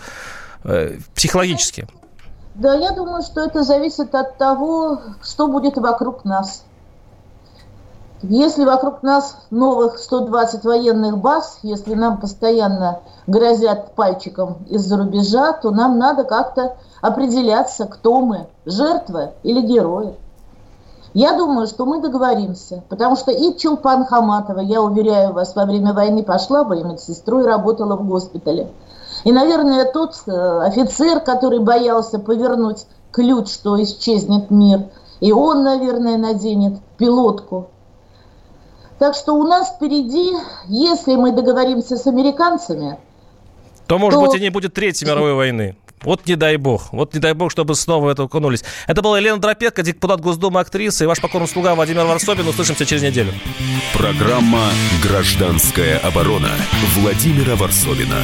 э, 0.64 0.98
психологически? 1.14 1.86
Да, 2.54 2.72
я 2.72 2.92
думаю, 2.92 3.22
что 3.22 3.40
это 3.40 3.64
зависит 3.64 4.14
от 4.14 4.38
того, 4.38 5.00
что 5.22 5.48
будет 5.48 5.76
вокруг 5.76 6.24
нас. 6.24 6.64
Если 8.22 8.64
вокруг 8.64 9.02
нас 9.02 9.36
новых 9.50 9.98
120 9.98 10.64
военных 10.64 11.18
баз, 11.18 11.58
если 11.62 11.94
нам 11.94 12.20
постоянно 12.20 13.00
грозят 13.26 13.94
пальчиком 13.96 14.58
из-за 14.68 14.96
рубежа, 14.96 15.52
то 15.52 15.72
нам 15.72 15.98
надо 15.98 16.22
как-то 16.22 16.76
определяться, 17.02 17.86
кто 17.86 18.20
мы, 18.20 18.46
жертва 18.64 19.32
или 19.42 19.60
герои. 19.60 20.14
Я 21.12 21.36
думаю, 21.36 21.66
что 21.66 21.84
мы 21.86 22.00
договоримся, 22.00 22.84
потому 22.88 23.16
что 23.16 23.32
и 23.32 23.56
Чулпан 23.58 24.06
Хаматова, 24.06 24.60
я 24.60 24.80
уверяю 24.80 25.32
вас, 25.32 25.56
во 25.56 25.64
время 25.64 25.92
войны 25.92 26.22
пошла 26.22 26.62
бы 26.64 26.82
медсестрой 26.82 27.44
работала 27.44 27.96
в 27.96 28.06
госпитале– 28.06 28.70
и, 29.24 29.32
наверное, 29.32 29.90
тот 29.90 30.14
э, 30.26 30.60
офицер, 30.66 31.20
который 31.20 31.58
боялся 31.58 32.18
повернуть 32.18 32.86
ключ, 33.10 33.48
что 33.48 33.82
исчезнет 33.82 34.50
мир, 34.50 34.84
и 35.20 35.32
он, 35.32 35.64
наверное, 35.64 36.18
наденет 36.18 36.74
пилотку. 36.98 37.70
Так 38.98 39.14
что 39.14 39.34
у 39.34 39.44
нас 39.44 39.74
впереди, 39.76 40.32
если 40.68 41.16
мы 41.16 41.32
договоримся 41.32 41.96
с 41.96 42.06
американцами, 42.06 42.98
то, 43.86 43.98
может 43.98 44.20
то... 44.20 44.26
быть, 44.26 44.36
и 44.36 44.40
не 44.40 44.50
будет 44.50 44.74
Третьей 44.74 45.06
мировой 45.06 45.34
войны. 45.34 45.76
Вот 46.02 46.26
не 46.26 46.36
дай 46.36 46.56
бог. 46.56 46.92
Вот 46.92 47.14
не 47.14 47.20
дай 47.20 47.32
бог, 47.32 47.50
чтобы 47.50 47.74
снова 47.74 48.06
в 48.06 48.08
это 48.08 48.24
окунулись. 48.24 48.62
Это 48.86 49.00
была 49.00 49.18
Елена 49.18 49.38
Дропетка, 49.38 49.82
депутат 49.82 50.20
Госдумы, 50.20 50.60
актриса 50.60 51.04
и 51.04 51.06
ваш 51.06 51.20
покорный 51.20 51.48
слуга 51.48 51.74
Владимир 51.74 52.04
Варсобин. 52.04 52.46
Услышимся 52.46 52.84
через 52.84 53.02
неделю. 53.02 53.32
Программа 53.94 54.68
«Гражданская 55.02 55.98
оборона» 55.98 56.50
Владимира 56.96 57.56
Варсобина. 57.56 58.20